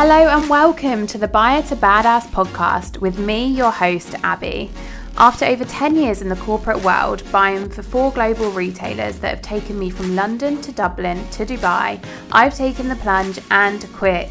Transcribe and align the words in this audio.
Hello 0.00 0.28
and 0.28 0.48
welcome 0.48 1.08
to 1.08 1.18
the 1.18 1.26
Buyer 1.26 1.60
to 1.62 1.74
Badass 1.74 2.28
podcast 2.28 3.00
with 3.00 3.18
me, 3.18 3.46
your 3.46 3.72
host, 3.72 4.14
Abbie. 4.22 4.70
After 5.16 5.44
over 5.44 5.64
10 5.64 5.96
years 5.96 6.22
in 6.22 6.28
the 6.28 6.36
corporate 6.36 6.84
world, 6.84 7.24
buying 7.32 7.68
for 7.68 7.82
four 7.82 8.12
global 8.12 8.52
retailers 8.52 9.18
that 9.18 9.30
have 9.30 9.42
taken 9.42 9.76
me 9.76 9.90
from 9.90 10.14
London 10.14 10.62
to 10.62 10.70
Dublin 10.70 11.28
to 11.30 11.44
Dubai, 11.44 12.00
I've 12.30 12.54
taken 12.54 12.88
the 12.88 12.94
plunge 12.94 13.40
and 13.50 13.92
quit. 13.92 14.30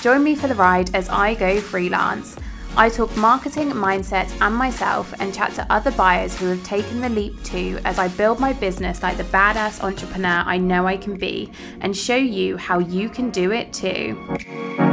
Join 0.00 0.24
me 0.24 0.34
for 0.34 0.46
the 0.46 0.54
ride 0.54 0.94
as 0.94 1.10
I 1.10 1.34
go 1.34 1.60
freelance. 1.60 2.34
I 2.74 2.88
talk 2.88 3.14
marketing, 3.14 3.70
mindset, 3.70 4.34
and 4.40 4.56
myself 4.56 5.12
and 5.20 5.34
chat 5.34 5.52
to 5.56 5.70
other 5.70 5.90
buyers 5.90 6.38
who 6.38 6.46
have 6.46 6.64
taken 6.64 7.02
the 7.02 7.10
leap 7.10 7.44
too 7.44 7.78
as 7.84 7.98
I 7.98 8.08
build 8.08 8.40
my 8.40 8.54
business 8.54 9.02
like 9.02 9.18
the 9.18 9.24
badass 9.24 9.84
entrepreneur 9.84 10.42
I 10.46 10.56
know 10.56 10.86
I 10.86 10.96
can 10.96 11.18
be 11.18 11.52
and 11.82 11.94
show 11.94 12.16
you 12.16 12.56
how 12.56 12.78
you 12.78 13.10
can 13.10 13.28
do 13.28 13.52
it 13.52 13.74
too. 13.74 14.91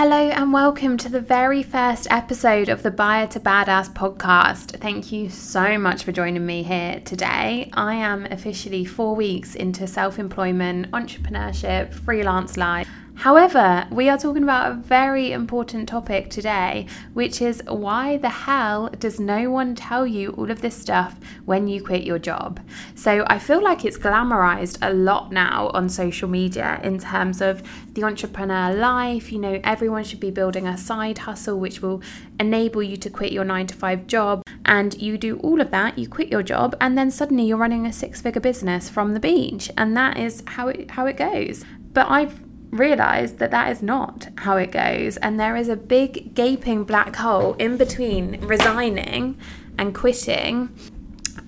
Hello 0.00 0.28
and 0.28 0.52
welcome 0.52 0.96
to 0.98 1.08
the 1.08 1.20
very 1.20 1.60
first 1.64 2.06
episode 2.08 2.68
of 2.68 2.84
the 2.84 2.90
Buyer 2.92 3.26
to 3.26 3.40
Badass 3.40 3.92
podcast. 3.94 4.78
Thank 4.78 5.10
you 5.10 5.28
so 5.28 5.76
much 5.76 6.04
for 6.04 6.12
joining 6.12 6.46
me 6.46 6.62
here 6.62 7.02
today. 7.04 7.68
I 7.72 7.96
am 7.96 8.24
officially 8.26 8.84
four 8.84 9.16
weeks 9.16 9.56
into 9.56 9.88
self 9.88 10.20
employment, 10.20 10.92
entrepreneurship, 10.92 11.92
freelance 11.92 12.56
life 12.56 12.88
However, 13.18 13.84
we 13.90 14.08
are 14.08 14.16
talking 14.16 14.44
about 14.44 14.70
a 14.70 14.74
very 14.76 15.32
important 15.32 15.88
topic 15.88 16.30
today, 16.30 16.86
which 17.14 17.42
is 17.42 17.60
why 17.66 18.16
the 18.16 18.28
hell 18.28 18.90
does 18.90 19.18
no 19.18 19.50
one 19.50 19.74
tell 19.74 20.06
you 20.06 20.30
all 20.38 20.52
of 20.52 20.60
this 20.60 20.76
stuff 20.76 21.16
when 21.44 21.66
you 21.66 21.82
quit 21.82 22.04
your 22.04 22.20
job? 22.20 22.60
So 22.94 23.24
I 23.26 23.40
feel 23.40 23.60
like 23.60 23.84
it's 23.84 23.98
glamorized 23.98 24.78
a 24.82 24.94
lot 24.94 25.32
now 25.32 25.72
on 25.74 25.88
social 25.88 26.28
media 26.28 26.78
in 26.84 27.00
terms 27.00 27.40
of 27.40 27.64
the 27.94 28.04
entrepreneur 28.04 28.72
life. 28.72 29.32
You 29.32 29.40
know, 29.40 29.60
everyone 29.64 30.04
should 30.04 30.20
be 30.20 30.30
building 30.30 30.68
a 30.68 30.78
side 30.78 31.18
hustle 31.18 31.58
which 31.58 31.82
will 31.82 32.00
enable 32.38 32.84
you 32.84 32.96
to 32.98 33.10
quit 33.10 33.32
your 33.32 33.44
nine 33.44 33.66
to 33.66 33.74
five 33.74 34.06
job. 34.06 34.42
And 34.64 34.94
you 35.02 35.18
do 35.18 35.38
all 35.38 35.60
of 35.60 35.72
that, 35.72 35.98
you 35.98 36.06
quit 36.06 36.30
your 36.30 36.44
job, 36.44 36.76
and 36.80 36.96
then 36.96 37.10
suddenly 37.10 37.46
you're 37.46 37.56
running 37.56 37.84
a 37.84 37.92
six 37.92 38.20
figure 38.20 38.40
business 38.40 38.88
from 38.88 39.14
the 39.14 39.20
beach. 39.20 39.72
And 39.76 39.96
that 39.96 40.18
is 40.18 40.44
how 40.46 40.68
it, 40.68 40.92
how 40.92 41.06
it 41.06 41.16
goes. 41.16 41.64
But 41.92 42.08
I've 42.10 42.47
realized 42.70 43.38
that 43.38 43.50
that 43.50 43.70
is 43.70 43.82
not 43.82 44.28
how 44.36 44.56
it 44.56 44.70
goes 44.70 45.16
and 45.18 45.38
there 45.40 45.56
is 45.56 45.68
a 45.68 45.76
big 45.76 46.34
gaping 46.34 46.84
black 46.84 47.16
hole 47.16 47.54
in 47.54 47.76
between 47.76 48.40
resigning 48.42 49.38
and 49.78 49.94
quitting 49.94 50.68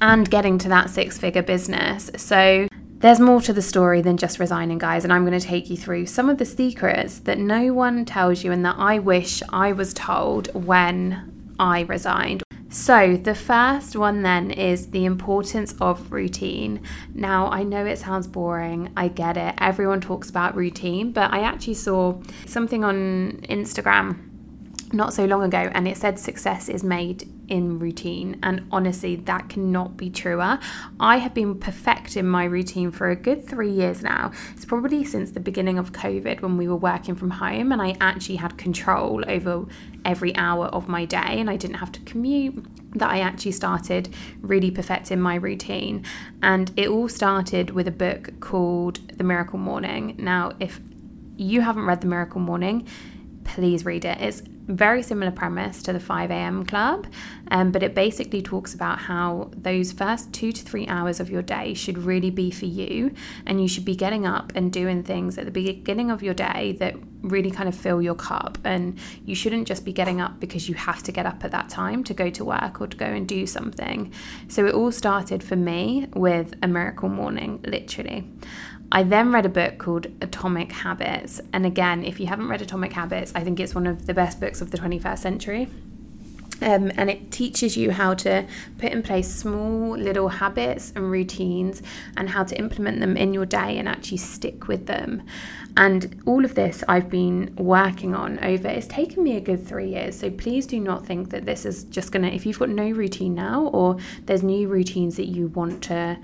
and 0.00 0.30
getting 0.30 0.56
to 0.56 0.68
that 0.68 0.88
six 0.88 1.18
figure 1.18 1.42
business 1.42 2.10
so 2.16 2.66
there's 3.00 3.18
more 3.18 3.40
to 3.40 3.54
the 3.54 3.62
story 3.62 4.02
than 4.02 4.18
just 4.18 4.38
resigning, 4.38 4.76
guys, 4.76 5.04
and 5.04 5.12
I'm 5.12 5.24
going 5.24 5.38
to 5.38 5.46
take 5.46 5.70
you 5.70 5.76
through 5.78 6.04
some 6.04 6.28
of 6.28 6.36
the 6.36 6.44
secrets 6.44 7.20
that 7.20 7.38
no 7.38 7.72
one 7.72 8.04
tells 8.04 8.44
you 8.44 8.52
and 8.52 8.62
that 8.66 8.76
I 8.78 8.98
wish 8.98 9.42
I 9.48 9.72
was 9.72 9.94
told 9.94 10.52
when 10.52 11.54
I 11.58 11.80
resigned. 11.80 12.42
So, 12.72 13.16
the 13.16 13.34
first 13.34 13.96
one 13.96 14.22
then 14.22 14.52
is 14.52 14.92
the 14.92 15.04
importance 15.04 15.74
of 15.80 16.12
routine. 16.12 16.80
Now, 17.12 17.48
I 17.50 17.64
know 17.64 17.84
it 17.84 17.98
sounds 17.98 18.28
boring, 18.28 18.92
I 18.96 19.08
get 19.08 19.36
it. 19.36 19.56
Everyone 19.58 20.00
talks 20.00 20.30
about 20.30 20.54
routine, 20.54 21.10
but 21.10 21.32
I 21.32 21.40
actually 21.40 21.74
saw 21.74 22.22
something 22.46 22.84
on 22.84 23.40
Instagram 23.48 24.30
not 24.92 25.12
so 25.12 25.24
long 25.24 25.42
ago 25.42 25.70
and 25.74 25.86
it 25.86 25.96
said 25.96 26.18
success 26.18 26.68
is 26.68 26.82
made 26.82 27.28
in 27.50 27.78
routine 27.78 28.38
and 28.42 28.66
honestly 28.70 29.16
that 29.16 29.48
cannot 29.48 29.96
be 29.96 30.08
truer. 30.08 30.58
I 30.98 31.18
have 31.18 31.34
been 31.34 31.58
perfecting 31.58 32.26
my 32.26 32.44
routine 32.44 32.90
for 32.90 33.10
a 33.10 33.16
good 33.16 33.46
three 33.46 33.70
years 33.70 34.02
now. 34.02 34.32
It's 34.54 34.64
probably 34.64 35.04
since 35.04 35.32
the 35.32 35.40
beginning 35.40 35.78
of 35.78 35.92
covid 35.92 36.40
when 36.40 36.56
we 36.56 36.68
were 36.68 36.76
working 36.76 37.14
from 37.14 37.30
home 37.30 37.72
and 37.72 37.82
i 37.82 37.96
actually 38.00 38.36
had 38.36 38.56
control 38.56 39.22
over 39.28 39.66
every 40.04 40.34
hour 40.36 40.66
of 40.66 40.88
my 40.88 41.04
day 41.04 41.40
and 41.40 41.50
i 41.50 41.56
didn't 41.56 41.76
have 41.76 41.92
to 41.92 42.00
commute 42.00 42.64
that 42.94 43.10
i 43.10 43.20
actually 43.20 43.52
started 43.52 44.08
really 44.40 44.70
perfecting 44.70 45.20
my 45.20 45.34
routine. 45.34 46.04
And 46.42 46.72
it 46.76 46.88
all 46.88 47.08
started 47.08 47.70
with 47.70 47.88
a 47.88 47.92
book 47.92 48.40
called 48.40 48.96
the 49.16 49.24
miracle 49.24 49.58
morning. 49.58 50.16
Now 50.18 50.52
if 50.60 50.80
you 51.36 51.62
haven't 51.62 51.86
read 51.86 52.00
the 52.00 52.06
miracle 52.06 52.40
morning 52.40 52.86
please 53.54 53.84
read 53.84 54.04
it. 54.04 54.20
It's 54.20 54.42
very 54.66 55.02
similar 55.02 55.32
premise 55.32 55.82
to 55.82 55.92
the 55.92 56.00
5 56.00 56.30
a.m. 56.30 56.64
club, 56.64 57.06
um, 57.50 57.72
but 57.72 57.82
it 57.82 57.94
basically 57.94 58.40
talks 58.40 58.74
about 58.74 58.98
how 58.98 59.50
those 59.56 59.90
first 59.92 60.32
two 60.32 60.52
to 60.52 60.62
three 60.62 60.86
hours 60.86 61.18
of 61.18 61.28
your 61.28 61.42
day 61.42 61.74
should 61.74 61.98
really 61.98 62.30
be 62.30 62.50
for 62.50 62.66
you, 62.66 63.12
and 63.46 63.60
you 63.60 63.66
should 63.66 63.84
be 63.84 63.96
getting 63.96 64.26
up 64.26 64.52
and 64.54 64.72
doing 64.72 65.02
things 65.02 65.36
at 65.36 65.44
the 65.44 65.50
beginning 65.50 66.10
of 66.10 66.22
your 66.22 66.34
day 66.34 66.76
that 66.78 66.94
really 67.30 67.50
kind 67.50 67.68
of 67.68 67.74
fill 67.74 68.02
your 68.02 68.14
cup. 68.14 68.58
And 68.64 68.98
you 69.24 69.34
shouldn't 69.34 69.66
just 69.66 69.84
be 69.84 69.92
getting 69.92 70.20
up 70.20 70.40
because 70.40 70.68
you 70.68 70.74
have 70.74 71.02
to 71.04 71.12
get 71.12 71.26
up 71.26 71.44
at 71.44 71.50
that 71.52 71.68
time 71.68 72.04
to 72.04 72.14
go 72.14 72.30
to 72.30 72.44
work 72.44 72.80
or 72.80 72.86
to 72.86 72.96
go 72.96 73.06
and 73.06 73.26
do 73.26 73.46
something. 73.46 74.12
So 74.48 74.66
it 74.66 74.74
all 74.74 74.92
started 74.92 75.42
for 75.42 75.56
me 75.56 76.08
with 76.14 76.54
a 76.62 76.68
miracle 76.68 77.08
morning, 77.08 77.64
literally. 77.66 78.28
I 78.92 79.04
then 79.04 79.32
read 79.32 79.46
a 79.46 79.50
book 79.50 79.78
called 79.78 80.08
Atomic 80.20 80.72
Habits. 80.72 81.40
And 81.52 81.64
again, 81.64 82.04
if 82.04 82.18
you 82.18 82.26
haven't 82.26 82.48
read 82.48 82.60
Atomic 82.60 82.92
Habits, 82.92 83.32
I 83.36 83.44
think 83.44 83.60
it's 83.60 83.74
one 83.74 83.86
of 83.86 84.06
the 84.06 84.14
best 84.14 84.40
books 84.40 84.60
of 84.60 84.72
the 84.72 84.78
21st 84.78 85.18
century. 85.18 85.68
Um, 86.62 86.92
and 86.96 87.08
it 87.08 87.30
teaches 87.30 87.76
you 87.76 87.90
how 87.90 88.14
to 88.14 88.46
put 88.78 88.92
in 88.92 89.02
place 89.02 89.32
small 89.34 89.96
little 89.96 90.28
habits 90.28 90.92
and 90.94 91.10
routines 91.10 91.82
and 92.16 92.28
how 92.28 92.44
to 92.44 92.58
implement 92.58 93.00
them 93.00 93.16
in 93.16 93.32
your 93.32 93.46
day 93.46 93.78
and 93.78 93.88
actually 93.88 94.18
stick 94.18 94.68
with 94.68 94.86
them. 94.86 95.22
And 95.76 96.20
all 96.26 96.44
of 96.44 96.54
this 96.54 96.84
I've 96.88 97.08
been 97.08 97.54
working 97.56 98.14
on 98.14 98.38
over, 98.40 98.68
it's 98.68 98.86
taken 98.86 99.22
me 99.22 99.36
a 99.36 99.40
good 99.40 99.66
three 99.66 99.90
years. 99.90 100.18
So 100.18 100.30
please 100.30 100.66
do 100.66 100.80
not 100.80 101.06
think 101.06 101.30
that 101.30 101.46
this 101.46 101.64
is 101.64 101.84
just 101.84 102.12
gonna, 102.12 102.28
if 102.28 102.44
you've 102.44 102.58
got 102.58 102.68
no 102.68 102.90
routine 102.90 103.34
now 103.34 103.66
or 103.68 103.96
there's 104.26 104.42
new 104.42 104.68
routines 104.68 105.16
that 105.16 105.28
you 105.28 105.48
want 105.48 105.82
to 105.84 106.18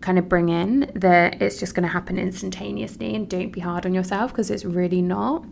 kind 0.00 0.18
of 0.18 0.28
bring 0.28 0.48
in 0.48 0.90
that 0.94 1.40
it's 1.42 1.58
just 1.58 1.74
going 1.74 1.82
to 1.82 1.88
happen 1.88 2.18
instantaneously 2.18 3.14
and 3.14 3.28
don't 3.28 3.50
be 3.50 3.60
hard 3.60 3.84
on 3.86 3.94
yourself 3.94 4.32
because 4.32 4.50
it's 4.50 4.64
really 4.64 5.02
not. 5.02 5.44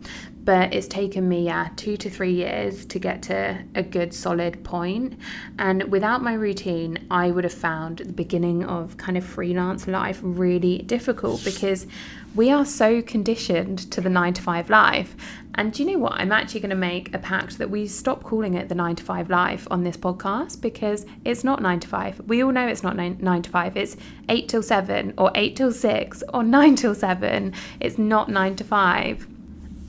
But 0.43 0.73
it's 0.73 0.87
taken 0.87 1.29
me 1.29 1.45
yeah 1.45 1.69
two 1.75 1.97
to 1.97 2.09
three 2.09 2.33
years 2.33 2.85
to 2.85 2.99
get 2.99 3.21
to 3.23 3.63
a 3.75 3.83
good 3.83 4.13
solid 4.13 4.63
point. 4.63 5.19
And 5.59 5.83
without 5.91 6.21
my 6.23 6.33
routine 6.33 7.07
i 7.11 7.29
would 7.31 7.43
have 7.43 7.53
found 7.53 7.99
the 7.99 8.13
beginning 8.13 8.63
of 8.65 8.97
kind 8.97 9.17
of 9.17 9.23
freelance 9.23 9.87
life 9.87 10.19
really 10.23 10.79
difficult 10.79 11.43
because 11.43 11.87
we 12.35 12.51
are 12.51 12.65
so 12.65 13.01
conditioned 13.01 13.79
to 13.91 14.01
the 14.01 14.09
nine 14.09 14.33
to 14.33 14.41
five 14.41 14.69
life. 14.69 15.15
And 15.55 15.73
do 15.73 15.83
you 15.83 15.91
know 15.91 15.99
what? 15.99 16.13
I'm 16.13 16.31
actually 16.31 16.59
going 16.59 16.69
to 16.69 16.75
make 16.75 17.13
a 17.13 17.17
pact 17.17 17.57
that 17.57 17.69
we 17.69 17.87
stop 17.87 18.23
calling 18.23 18.53
it 18.53 18.69
the 18.69 18.75
nine 18.75 18.95
to 18.95 19.03
five 19.03 19.29
life 19.29 19.67
on 19.71 19.83
this 19.83 19.97
podcast 19.97 20.61
because 20.61 21.05
it's 21.25 21.43
not 21.43 21.61
nine 21.61 21.79
to 21.79 21.87
five. 21.87 22.21
We 22.27 22.43
all 22.43 22.51
know 22.51 22.67
it's 22.67 22.83
not 22.83 22.95
nine, 22.95 23.17
nine 23.19 23.41
to 23.41 23.49
five. 23.49 23.75
It's 23.75 23.97
eight 24.29 24.47
till 24.47 24.63
seven 24.63 25.13
or 25.17 25.31
eight 25.35 25.55
till 25.55 25.71
six 25.71 26.23
or 26.33 26.43
nine 26.57 26.75
till 26.75 26.95
seven. 26.95 27.53
It's 27.79 27.97
not 27.97 28.29
nine 28.29 28.55
to 28.57 28.63
five. 28.63 29.27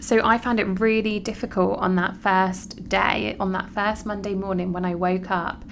So 0.00 0.24
I 0.24 0.38
found 0.38 0.58
it 0.58 0.80
really 0.80 1.20
difficult 1.20 1.78
on 1.78 1.94
that 1.96 2.16
first 2.16 2.88
day, 2.88 3.36
on 3.38 3.52
that 3.52 3.70
first 3.70 4.06
Monday 4.06 4.34
morning 4.34 4.72
when 4.72 4.86
I 4.86 4.94
woke 4.94 5.30
up 5.30 5.62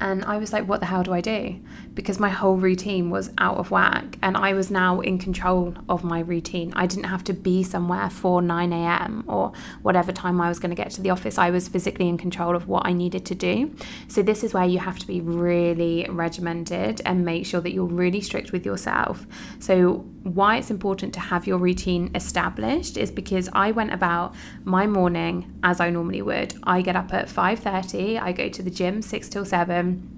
and 0.00 0.24
I 0.24 0.38
was 0.38 0.52
like, 0.52 0.66
what 0.66 0.80
the 0.80 0.86
hell 0.86 1.02
do 1.02 1.12
I 1.12 1.20
do? 1.20 1.60
Because 1.94 2.18
my 2.18 2.28
whole 2.28 2.56
routine 2.56 3.10
was 3.10 3.30
out 3.38 3.58
of 3.58 3.70
whack 3.70 4.18
and 4.22 4.36
I 4.36 4.54
was 4.54 4.70
now 4.70 5.00
in 5.00 5.18
control 5.18 5.74
of 5.88 6.02
my 6.02 6.20
routine. 6.20 6.72
I 6.74 6.86
didn't 6.86 7.04
have 7.04 7.22
to 7.24 7.32
be 7.32 7.62
somewhere 7.62 8.10
for 8.10 8.42
9 8.42 8.72
a.m. 8.72 9.24
or 9.28 9.52
whatever 9.82 10.10
time 10.10 10.40
I 10.40 10.48
was 10.48 10.58
going 10.58 10.70
to 10.70 10.76
get 10.76 10.90
to 10.92 11.02
the 11.02 11.10
office. 11.10 11.38
I 11.38 11.50
was 11.50 11.68
physically 11.68 12.08
in 12.08 12.18
control 12.18 12.56
of 12.56 12.66
what 12.66 12.86
I 12.86 12.92
needed 12.92 13.24
to 13.26 13.34
do. 13.34 13.74
So, 14.08 14.22
this 14.22 14.42
is 14.42 14.54
where 14.54 14.64
you 14.64 14.78
have 14.78 14.98
to 14.98 15.06
be 15.06 15.20
really 15.20 16.06
regimented 16.08 17.00
and 17.04 17.24
make 17.24 17.46
sure 17.46 17.60
that 17.60 17.72
you're 17.72 17.84
really 17.84 18.20
strict 18.20 18.52
with 18.52 18.66
yourself. 18.66 19.26
So, 19.60 20.04
why 20.22 20.56
it's 20.56 20.70
important 20.70 21.12
to 21.14 21.20
have 21.20 21.46
your 21.46 21.58
routine 21.58 22.10
established 22.14 22.96
is 22.96 23.10
because 23.10 23.48
I 23.52 23.72
went 23.72 23.92
about 23.92 24.34
my 24.64 24.86
morning 24.86 25.52
as 25.62 25.80
I 25.80 25.90
normally 25.90 26.22
would. 26.22 26.54
I 26.62 26.80
get 26.82 26.96
up 26.96 27.12
at 27.12 27.28
5:30, 27.28 28.18
I 28.18 28.32
go 28.32 28.48
to 28.48 28.62
the 28.62 28.70
gym 28.70 29.02
6 29.02 29.28
till 29.28 29.44
7. 29.44 29.81
Um, 29.82 30.08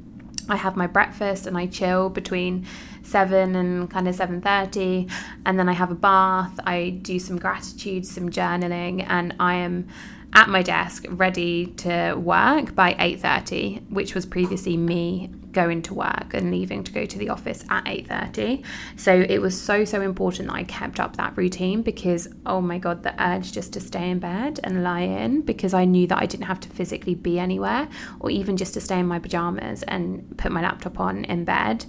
I 0.49 0.56
have 0.56 0.76
my 0.76 0.87
breakfast 0.87 1.46
and 1.46 1.56
I 1.56 1.66
chill 1.66 2.11
between 2.11 2.66
7 3.02 3.56
and 3.56 3.90
kind 3.90 4.06
of 4.06 4.14
7:30 4.14 5.11
and 5.46 5.58
then 5.58 5.69
I 5.69 5.72
have 5.72 5.90
a 5.90 5.94
bath, 5.94 6.61
I 6.66 6.90
do 7.00 7.19
some 7.19 7.38
gratitude, 7.38 8.05
some 8.06 8.28
journaling 8.28 9.06
and 9.08 9.34
I 9.40 9.55
am 9.55 9.88
at 10.34 10.49
my 10.49 10.62
desk 10.62 11.06
ready 11.08 11.66
to 11.84 12.14
work 12.14 12.75
by 12.75 12.94
8:30 12.99 13.88
which 13.88 14.14
was 14.14 14.26
previously 14.26 14.76
me 14.76 15.31
going 15.54 15.80
to 15.82 15.94
work 15.94 16.34
and 16.34 16.50
leaving 16.50 16.84
to 16.84 16.92
go 16.92 17.06
to 17.06 17.18
the 17.18 17.28
office 17.28 17.64
at 17.70 17.84
8:30 17.84 18.64
so 18.96 19.12
it 19.14 19.38
was 19.40 19.60
so 19.60 19.84
so 19.84 20.00
important 20.00 20.48
that 20.48 20.56
I 20.56 20.64
kept 20.64 21.00
up 21.00 21.16
that 21.16 21.36
routine 21.36 21.82
because 21.82 22.28
oh 22.44 22.60
my 22.60 22.78
god 22.78 23.02
the 23.02 23.14
urge 23.22 23.52
just 23.52 23.72
to 23.74 23.80
stay 23.80 24.10
in 24.10 24.18
bed 24.18 24.60
and 24.64 24.82
lie 24.82 25.02
in 25.02 25.42
because 25.42 25.72
I 25.74 25.84
knew 25.84 26.06
that 26.08 26.18
I 26.18 26.26
didn't 26.26 26.46
have 26.46 26.60
to 26.60 26.68
physically 26.68 27.14
be 27.14 27.38
anywhere 27.38 27.88
or 28.20 28.30
even 28.30 28.56
just 28.56 28.74
to 28.74 28.80
stay 28.80 28.98
in 28.98 29.06
my 29.06 29.18
pajamas 29.18 29.82
and 29.84 30.36
put 30.36 30.52
my 30.52 30.62
laptop 30.62 31.00
on 31.00 31.24
in 31.24 31.44
bed. 31.44 31.86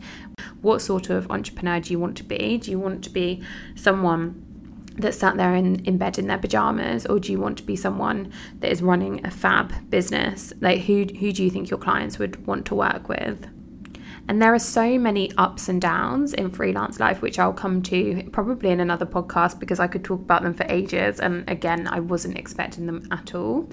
What 0.62 0.82
sort 0.82 1.10
of 1.10 1.30
entrepreneur 1.32 1.80
do 1.80 1.92
you 1.92 2.00
want 2.00 2.18
to 2.18 2.24
be? 2.24 2.58
Do 2.58 2.72
you 2.72 2.80
want 2.80 3.04
to 3.04 3.10
be 3.10 3.44
someone 3.76 4.46
that 4.98 5.14
sat 5.14 5.36
there 5.36 5.56
in, 5.56 5.84
in 5.86 5.98
bed 5.98 6.18
in 6.18 6.28
their 6.28 6.38
pajamas 6.38 7.06
or 7.06 7.20
do 7.20 7.32
you 7.32 7.40
want 7.40 7.58
to 7.58 7.64
be 7.64 7.76
someone 7.76 8.32
that 8.60 8.72
is 8.72 8.82
running 8.82 9.26
a 9.26 9.32
fab 9.32 9.90
business? 9.90 10.54
Like 10.62 10.82
who 10.82 11.06
who 11.20 11.32
do 11.32 11.44
you 11.44 11.50
think 11.50 11.70
your 11.70 11.80
clients 11.80 12.18
would 12.20 12.46
want 12.48 12.66
to 12.68 12.76
work 12.76 13.10
with 13.10 13.48
and 14.28 14.42
there 14.42 14.54
are 14.54 14.60
so 14.60 14.98
many 14.98 15.32
ups 15.38 15.70
and 15.70 15.80
downs 15.80 16.34
in 16.34 16.50
freelance 16.50 17.00
life, 17.00 17.22
which 17.22 17.38
I'll 17.38 17.54
come 17.54 17.84
to 17.84 18.28
probably 18.32 18.72
in 18.72 18.80
another 18.80 19.06
podcast 19.06 19.60
because 19.60 19.80
I 19.80 19.86
could 19.86 20.04
talk 20.04 20.20
about 20.20 20.42
them 20.42 20.56
for 20.56 20.66
ages. 20.68 21.20
And 21.20 21.48
again, 21.48 21.88
I 21.88 22.00
wasn't 22.00 22.38
expecting 22.38 22.88
them 22.88 23.08
at 23.12 23.36
all. 23.36 23.70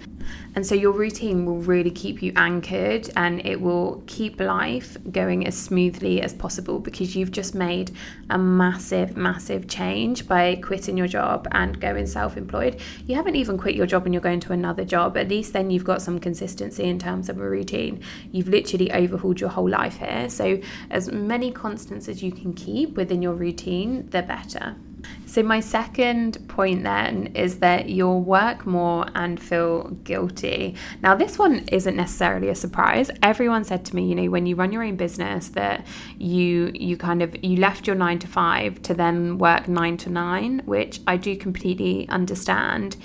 And 0.54 0.66
so 0.66 0.74
your 0.74 0.92
routine 0.92 1.46
will 1.46 1.56
really 1.56 1.90
keep 1.90 2.22
you 2.22 2.34
anchored 2.36 3.08
and 3.16 3.44
it 3.46 3.60
will 3.62 4.02
keep 4.06 4.40
life 4.40 4.98
going 5.10 5.46
as 5.46 5.56
smoothly 5.56 6.20
as 6.20 6.34
possible 6.34 6.78
because 6.78 7.16
you've 7.16 7.32
just 7.32 7.54
made 7.54 7.90
a 8.28 8.36
massive, 8.36 9.16
massive 9.16 9.68
change 9.68 10.28
by 10.28 10.56
quitting 10.56 10.98
your 10.98 11.08
job 11.08 11.48
and 11.52 11.80
going 11.80 12.06
self 12.06 12.36
employed. 12.36 12.78
You 13.06 13.14
haven't 13.14 13.36
even 13.36 13.56
quit 13.56 13.74
your 13.74 13.86
job 13.86 14.04
and 14.04 14.12
you're 14.12 14.20
going 14.20 14.40
to 14.40 14.52
another 14.52 14.84
job. 14.84 15.16
At 15.16 15.28
least 15.28 15.54
then 15.54 15.70
you've 15.70 15.84
got 15.84 16.02
some 16.02 16.18
consistency 16.18 16.84
in 16.84 16.98
terms 16.98 17.30
of 17.30 17.38
a 17.38 17.48
routine. 17.48 18.02
You've 18.32 18.48
literally 18.48 18.92
overhauled 18.92 19.40
your 19.40 19.48
whole 19.48 19.68
life 19.68 19.96
here. 19.96 20.28
So 20.28 20.41
so, 20.42 20.60
as 20.90 21.10
many 21.10 21.52
constants 21.52 22.08
as 22.08 22.22
you 22.22 22.32
can 22.32 22.52
keep 22.52 22.96
within 22.96 23.22
your 23.22 23.34
routine, 23.34 24.08
the 24.10 24.22
better. 24.22 24.74
So, 25.26 25.42
my 25.42 25.60
second 25.60 26.48
point 26.48 26.82
then 26.82 27.28
is 27.34 27.58
that 27.58 27.88
you'll 27.88 28.22
work 28.22 28.66
more 28.66 29.06
and 29.14 29.40
feel 29.40 29.88
guilty. 30.04 30.74
Now, 31.02 31.14
this 31.14 31.38
one 31.38 31.64
isn't 31.72 31.96
necessarily 31.96 32.48
a 32.48 32.54
surprise. 32.54 33.10
Everyone 33.22 33.64
said 33.64 33.84
to 33.86 33.96
me, 33.96 34.08
you 34.08 34.14
know, 34.14 34.30
when 34.30 34.46
you 34.46 34.56
run 34.56 34.72
your 34.72 34.82
own 34.82 34.96
business, 34.96 35.48
that 35.50 35.86
you 36.18 36.70
you 36.74 36.96
kind 36.96 37.22
of 37.22 37.36
you 37.44 37.56
left 37.56 37.86
your 37.86 37.96
nine 37.96 38.18
to 38.20 38.26
five 38.26 38.82
to 38.82 38.94
then 38.94 39.38
work 39.38 39.68
nine 39.68 39.96
to 39.98 40.10
nine, 40.10 40.62
which 40.64 41.00
I 41.06 41.16
do 41.16 41.36
completely 41.36 42.08
understand. 42.08 42.96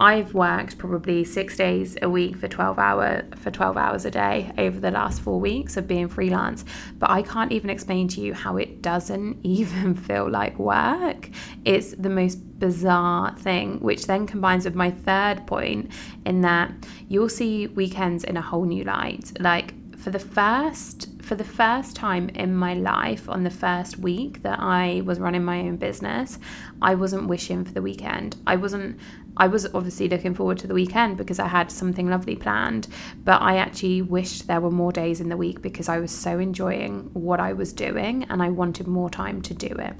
I've 0.00 0.32
worked 0.32 0.78
probably 0.78 1.24
six 1.24 1.58
days 1.58 1.98
a 2.00 2.08
week 2.08 2.38
for 2.38 2.48
12 2.48 2.78
hour 2.78 3.22
for 3.36 3.50
12 3.50 3.76
hours 3.76 4.06
a 4.06 4.10
day 4.10 4.50
over 4.56 4.80
the 4.80 4.90
last 4.90 5.20
four 5.20 5.38
weeks 5.38 5.76
of 5.76 5.86
being 5.86 6.08
freelance, 6.08 6.64
but 6.98 7.10
I 7.10 7.20
can't 7.20 7.52
even 7.52 7.68
explain 7.68 8.08
to 8.08 8.22
you 8.22 8.32
how 8.32 8.56
it 8.56 8.80
doesn't 8.80 9.40
even 9.44 9.94
feel 9.94 10.28
like 10.28 10.58
work. 10.58 11.28
It's 11.66 11.94
the 11.94 12.08
most 12.08 12.36
bizarre 12.58 13.36
thing, 13.36 13.78
which 13.80 14.06
then 14.06 14.26
combines 14.26 14.64
with 14.64 14.74
my 14.74 14.90
third 14.90 15.46
point 15.46 15.92
in 16.24 16.40
that 16.40 16.72
you'll 17.08 17.28
see 17.28 17.66
weekends 17.66 18.24
in 18.24 18.38
a 18.38 18.42
whole 18.42 18.64
new 18.64 18.84
light. 18.84 19.32
Like 19.38 19.74
for 19.98 20.08
the 20.08 20.18
first 20.18 21.09
for 21.30 21.36
the 21.36 21.44
first 21.44 21.94
time 21.94 22.28
in 22.30 22.52
my 22.52 22.74
life 22.74 23.28
on 23.28 23.44
the 23.44 23.50
first 23.50 23.96
week 23.96 24.42
that 24.42 24.58
I 24.58 25.00
was 25.04 25.20
running 25.20 25.44
my 25.44 25.60
own 25.60 25.76
business, 25.76 26.40
I 26.82 26.96
wasn't 26.96 27.28
wishing 27.28 27.64
for 27.64 27.70
the 27.70 27.80
weekend. 27.80 28.34
I 28.48 28.56
wasn't 28.56 28.98
I 29.36 29.46
was 29.46 29.64
obviously 29.72 30.08
looking 30.08 30.34
forward 30.34 30.58
to 30.58 30.66
the 30.66 30.74
weekend 30.74 31.16
because 31.16 31.38
I 31.38 31.46
had 31.46 31.70
something 31.70 32.10
lovely 32.10 32.34
planned, 32.34 32.88
but 33.22 33.40
I 33.40 33.58
actually 33.58 34.02
wished 34.02 34.48
there 34.48 34.60
were 34.60 34.72
more 34.72 34.90
days 34.90 35.20
in 35.20 35.28
the 35.28 35.36
week 35.36 35.62
because 35.62 35.88
I 35.88 36.00
was 36.00 36.10
so 36.10 36.40
enjoying 36.40 37.10
what 37.12 37.38
I 37.38 37.52
was 37.52 37.72
doing 37.72 38.24
and 38.24 38.42
I 38.42 38.48
wanted 38.48 38.88
more 38.88 39.08
time 39.08 39.40
to 39.42 39.54
do 39.54 39.68
it. 39.68 39.94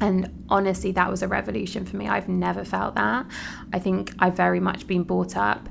And 0.00 0.46
honestly, 0.48 0.90
that 0.92 1.10
was 1.10 1.22
a 1.22 1.28
revolution 1.28 1.84
for 1.84 1.96
me. 1.96 2.08
I've 2.08 2.30
never 2.30 2.64
felt 2.64 2.94
that. 2.94 3.26
I 3.74 3.78
think 3.78 4.14
I've 4.18 4.38
very 4.38 4.60
much 4.60 4.86
been 4.86 5.02
brought 5.02 5.36
up 5.36 5.68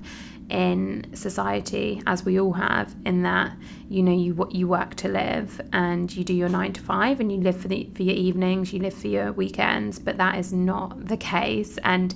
in 0.50 1.06
society 1.16 2.02
as 2.06 2.24
we 2.24 2.40
all 2.40 2.54
have 2.54 2.96
in 3.04 3.24
that 3.24 3.52
you 3.90 4.04
know 4.04 4.12
you 4.12 4.48
you 4.52 4.68
work 4.68 4.94
to 4.94 5.08
live 5.08 5.60
and 5.74 6.16
you 6.16 6.24
do 6.24 6.34
your 6.34 6.50
9 6.50 6.74
to 6.74 6.82
5 6.82 7.20
and 7.20 7.32
you 7.32 7.40
live 7.40 7.60
for 7.60 7.68
the 7.68 7.90
for 7.96 8.04
your 8.04 8.16
evenings 8.16 8.72
you 8.72 8.80
live 8.80 8.94
for 8.94 9.08
your 9.08 9.32
weekends 9.32 9.98
but 9.98 10.18
that 10.18 10.38
is 10.38 10.54
not 10.54 11.08
the 11.08 11.18
case 11.18 11.80
and 11.80 12.14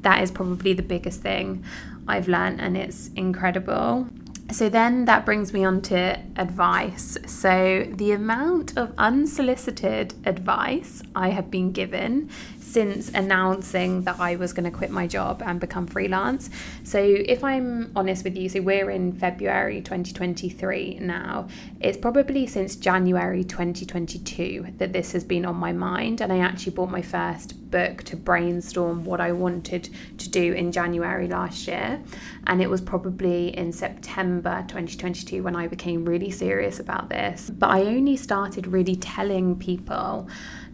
that 0.00 0.22
is 0.22 0.30
probably 0.30 0.72
the 0.72 0.82
biggest 0.82 1.20
thing 1.20 1.64
I've 2.08 2.28
learned, 2.28 2.60
and 2.60 2.76
it's 2.76 3.10
incredible. 3.16 4.06
So 4.52 4.68
then 4.68 5.06
that 5.06 5.26
brings 5.26 5.52
me 5.52 5.64
on 5.64 5.82
to 5.82 6.20
advice. 6.36 7.18
So 7.26 7.84
the 7.88 8.12
amount 8.12 8.76
of 8.76 8.92
unsolicited 8.96 10.14
advice 10.24 11.02
I 11.14 11.30
have 11.30 11.50
been 11.50 11.72
given 11.72 12.30
since 12.76 13.08
announcing 13.14 14.02
that 14.02 14.20
I 14.20 14.36
was 14.36 14.52
going 14.52 14.70
to 14.70 14.76
quit 14.76 14.90
my 14.90 15.06
job 15.06 15.42
and 15.46 15.58
become 15.58 15.86
freelance. 15.86 16.50
So, 16.84 16.98
if 17.00 17.42
I'm 17.42 17.90
honest 17.96 18.22
with 18.22 18.36
you, 18.36 18.50
so 18.50 18.60
we're 18.60 18.90
in 18.90 19.12
February 19.14 19.80
2023 19.80 20.98
now, 21.00 21.48
it's 21.80 21.96
probably 21.96 22.46
since 22.46 22.76
January 22.76 23.44
2022 23.44 24.74
that 24.76 24.92
this 24.92 25.12
has 25.12 25.24
been 25.24 25.46
on 25.46 25.56
my 25.56 25.72
mind. 25.72 26.20
And 26.20 26.30
I 26.30 26.40
actually 26.40 26.72
bought 26.72 26.90
my 26.90 27.00
first 27.00 27.70
book 27.70 28.02
to 28.04 28.16
brainstorm 28.16 29.04
what 29.04 29.22
I 29.22 29.32
wanted 29.32 29.88
to 30.18 30.28
do 30.28 30.52
in 30.52 30.70
January 30.70 31.28
last 31.28 31.66
year. 31.66 32.02
And 32.46 32.60
it 32.60 32.68
was 32.68 32.82
probably 32.82 33.56
in 33.56 33.72
September 33.72 34.35
2022 34.42 35.42
when 35.42 35.56
I 35.56 35.68
became 35.68 36.04
really 36.04 36.30
serious 36.30 36.80
about 36.80 37.08
this. 37.10 37.50
But 37.50 37.70
I 37.70 37.82
only 37.82 38.16
started 38.16 38.66
really 38.66 38.96
telling 38.96 39.56
people 39.56 40.28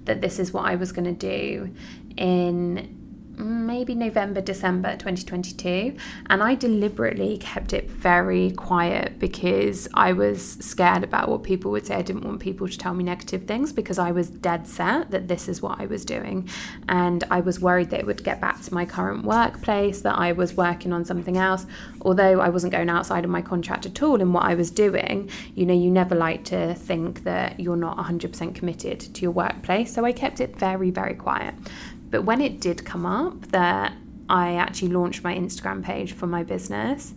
that 0.04 0.20
this 0.20 0.38
is 0.38 0.52
what 0.52 0.64
I 0.64 0.74
was 0.74 0.92
going 0.92 1.04
to 1.04 1.12
do 1.12 1.74
in 2.16 3.01
maybe 3.38 3.94
November, 3.94 4.40
December 4.40 4.92
2022. 4.92 5.96
And 6.26 6.42
I 6.42 6.54
deliberately 6.54 7.38
kept 7.38 7.72
it 7.72 7.90
very 7.90 8.52
quiet 8.52 9.18
because 9.18 9.88
I 9.94 10.12
was 10.12 10.42
scared 10.60 11.04
about 11.04 11.28
what 11.28 11.42
people 11.42 11.70
would 11.72 11.86
say. 11.86 11.94
I 11.94 12.02
didn't 12.02 12.24
want 12.24 12.40
people 12.40 12.68
to 12.68 12.78
tell 12.78 12.94
me 12.94 13.04
negative 13.04 13.44
things 13.44 13.72
because 13.72 13.98
I 13.98 14.12
was 14.12 14.28
dead 14.28 14.66
set 14.66 15.10
that 15.10 15.28
this 15.28 15.48
is 15.48 15.62
what 15.62 15.80
I 15.80 15.86
was 15.86 16.04
doing. 16.04 16.48
And 16.88 17.24
I 17.30 17.40
was 17.40 17.60
worried 17.60 17.90
that 17.90 18.00
it 18.00 18.06
would 18.06 18.24
get 18.24 18.40
back 18.40 18.60
to 18.62 18.74
my 18.74 18.84
current 18.84 19.24
workplace, 19.24 20.02
that 20.02 20.18
I 20.18 20.32
was 20.32 20.54
working 20.54 20.92
on 20.92 21.04
something 21.04 21.36
else. 21.36 21.66
Although 22.02 22.40
I 22.40 22.48
wasn't 22.48 22.72
going 22.72 22.90
outside 22.90 23.24
of 23.24 23.30
my 23.30 23.42
contract 23.42 23.86
at 23.86 24.02
all 24.02 24.20
in 24.20 24.32
what 24.32 24.44
I 24.44 24.54
was 24.54 24.70
doing, 24.70 25.30
you 25.54 25.66
know, 25.66 25.74
you 25.74 25.90
never 25.90 26.14
like 26.14 26.44
to 26.46 26.74
think 26.74 27.24
that 27.24 27.60
you're 27.60 27.76
not 27.76 27.96
100% 27.96 28.54
committed 28.54 29.00
to 29.00 29.22
your 29.22 29.30
workplace. 29.30 29.92
So 29.92 30.04
I 30.04 30.12
kept 30.12 30.40
it 30.40 30.56
very, 30.56 30.90
very 30.90 31.14
quiet. 31.14 31.54
But 32.12 32.24
when 32.24 32.42
it 32.42 32.60
did 32.60 32.84
come 32.84 33.06
up 33.06 33.48
that 33.48 33.94
I 34.28 34.54
actually 34.54 34.88
launched 34.88 35.24
my 35.24 35.34
Instagram 35.34 35.82
page 35.82 36.12
for 36.12 36.26
my 36.26 36.42
business, 36.44 37.14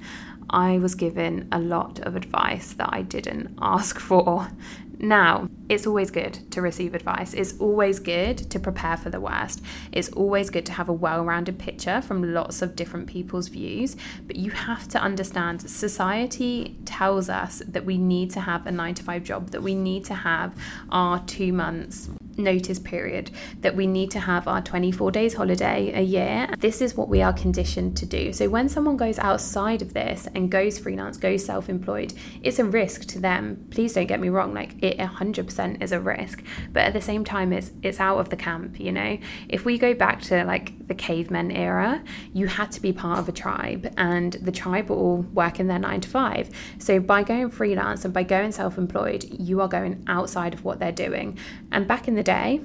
I 0.49 0.77
was 0.77 0.95
given 0.95 1.49
a 1.51 1.59
lot 1.59 1.99
of 1.99 2.15
advice 2.15 2.73
that 2.73 2.89
I 2.93 3.01
didn't 3.01 3.57
ask 3.61 3.99
for. 3.99 4.49
Now, 4.97 5.49
it's 5.67 5.85
always 5.85 6.11
good 6.11 6.49
to 6.51 6.61
receive 6.61 6.95
advice. 6.95 7.33
It's 7.33 7.59
always 7.59 7.99
good 7.99 8.37
to 8.49 8.57
prepare 8.57 8.95
for 8.95 9.09
the 9.09 9.19
worst. 9.19 9.61
It's 9.91 10.07
always 10.13 10.49
good 10.49 10.65
to 10.67 10.71
have 10.71 10.87
a 10.87 10.93
well 10.93 11.25
rounded 11.25 11.59
picture 11.59 12.01
from 12.01 12.33
lots 12.33 12.61
of 12.61 12.77
different 12.77 13.07
people's 13.07 13.49
views. 13.49 13.97
But 14.25 14.37
you 14.37 14.51
have 14.51 14.87
to 14.89 15.01
understand 15.01 15.69
society 15.69 16.77
tells 16.85 17.27
us 17.27 17.61
that 17.67 17.83
we 17.83 17.97
need 17.97 18.31
to 18.31 18.39
have 18.39 18.65
a 18.65 18.71
nine 18.71 18.93
to 18.93 19.03
five 19.03 19.25
job, 19.25 19.49
that 19.49 19.61
we 19.61 19.75
need 19.75 20.05
to 20.05 20.15
have 20.15 20.55
our 20.89 21.19
two 21.25 21.51
months 21.51 22.09
notice 22.37 22.79
period 22.79 23.31
that 23.61 23.75
we 23.75 23.87
need 23.87 24.11
to 24.11 24.19
have 24.19 24.47
our 24.47 24.61
24 24.61 25.11
days 25.11 25.33
holiday 25.33 25.91
a 25.93 26.01
year. 26.01 26.47
This 26.59 26.81
is 26.81 26.95
what 26.95 27.09
we 27.09 27.21
are 27.21 27.33
conditioned 27.33 27.97
to 27.97 28.05
do. 28.05 28.33
So 28.33 28.49
when 28.49 28.69
someone 28.69 28.97
goes 28.97 29.19
outside 29.19 29.81
of 29.81 29.93
this 29.93 30.27
and 30.35 30.51
goes 30.51 30.79
freelance, 30.79 31.17
goes 31.17 31.45
self 31.45 31.69
employed, 31.69 32.13
it's 32.41 32.59
a 32.59 32.65
risk 32.65 33.05
to 33.07 33.19
them. 33.19 33.67
Please 33.71 33.93
don't 33.93 34.07
get 34.07 34.19
me 34.19 34.29
wrong, 34.29 34.53
like 34.53 34.81
it 34.83 34.97
100% 34.97 35.81
is 35.81 35.91
a 35.91 35.99
risk, 35.99 36.43
but 36.71 36.83
at 36.83 36.93
the 36.93 37.01
same 37.01 37.23
time, 37.23 37.53
it's, 37.53 37.71
it's 37.83 37.99
out 37.99 38.17
of 38.17 38.29
the 38.29 38.35
camp, 38.35 38.79
you 38.79 38.91
know? 38.91 39.17
If 39.49 39.65
we 39.65 39.77
go 39.77 39.93
back 39.93 40.21
to 40.23 40.43
like 40.43 40.87
the 40.87 40.95
cavemen 40.95 41.51
era, 41.51 42.03
you 42.33 42.47
had 42.47 42.71
to 42.73 42.81
be 42.81 42.93
part 42.93 43.19
of 43.19 43.29
a 43.29 43.31
tribe, 43.31 43.93
and 43.97 44.33
the 44.33 44.51
tribe 44.51 44.89
were 44.89 44.95
all 44.95 45.17
working 45.33 45.67
their 45.67 45.79
nine 45.79 46.01
to 46.01 46.09
five. 46.09 46.49
So 46.79 46.99
by 46.99 47.23
going 47.23 47.49
freelance 47.49 48.05
and 48.05 48.13
by 48.13 48.23
going 48.23 48.51
self 48.51 48.77
employed, 48.77 49.23
you 49.31 49.61
are 49.61 49.67
going 49.67 50.03
outside 50.07 50.53
of 50.53 50.63
what 50.63 50.79
they're 50.79 50.91
doing. 50.91 51.37
And 51.71 51.87
back 51.87 52.07
in 52.07 52.15
the 52.15 52.23
day, 52.25 52.61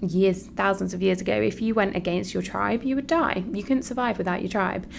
years, 0.00 0.46
thousands 0.46 0.94
of 0.94 1.02
years 1.02 1.20
ago, 1.20 1.34
if 1.40 1.60
you 1.60 1.74
went 1.74 1.96
against 1.96 2.32
your 2.32 2.42
tribe, 2.42 2.84
you 2.84 2.94
would 2.94 3.06
die. 3.06 3.44
You 3.52 3.62
couldn't 3.62 3.82
survive 3.82 4.18
without 4.18 4.40
your 4.40 4.50
tribe. 4.50 4.90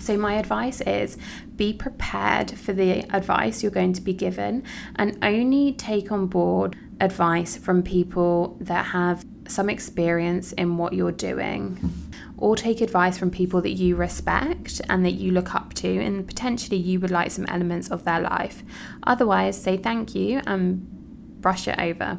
So, 0.00 0.16
my 0.16 0.34
advice 0.34 0.80
is 0.80 1.18
be 1.56 1.72
prepared 1.72 2.50
for 2.50 2.72
the 2.72 3.04
advice 3.14 3.62
you're 3.62 3.70
going 3.70 3.92
to 3.92 4.00
be 4.00 4.14
given 4.14 4.64
and 4.96 5.18
only 5.22 5.72
take 5.74 6.10
on 6.10 6.26
board 6.26 6.76
advice 7.00 7.56
from 7.56 7.82
people 7.82 8.56
that 8.60 8.86
have 8.86 9.24
some 9.46 9.68
experience 9.68 10.52
in 10.52 10.76
what 10.76 10.92
you're 10.94 11.12
doing. 11.12 11.78
Or 12.38 12.56
take 12.56 12.80
advice 12.80 13.18
from 13.18 13.30
people 13.30 13.60
that 13.60 13.72
you 13.72 13.96
respect 13.96 14.80
and 14.88 15.04
that 15.04 15.12
you 15.12 15.32
look 15.32 15.54
up 15.54 15.74
to, 15.74 15.88
and 15.88 16.26
potentially 16.26 16.78
you 16.78 16.98
would 17.00 17.10
like 17.10 17.30
some 17.30 17.44
elements 17.46 17.90
of 17.90 18.04
their 18.04 18.20
life. 18.20 18.62
Otherwise, 19.02 19.60
say 19.60 19.76
thank 19.76 20.14
you 20.14 20.40
and 20.46 20.80
brush 21.42 21.68
it 21.68 21.78
over. 21.78 22.18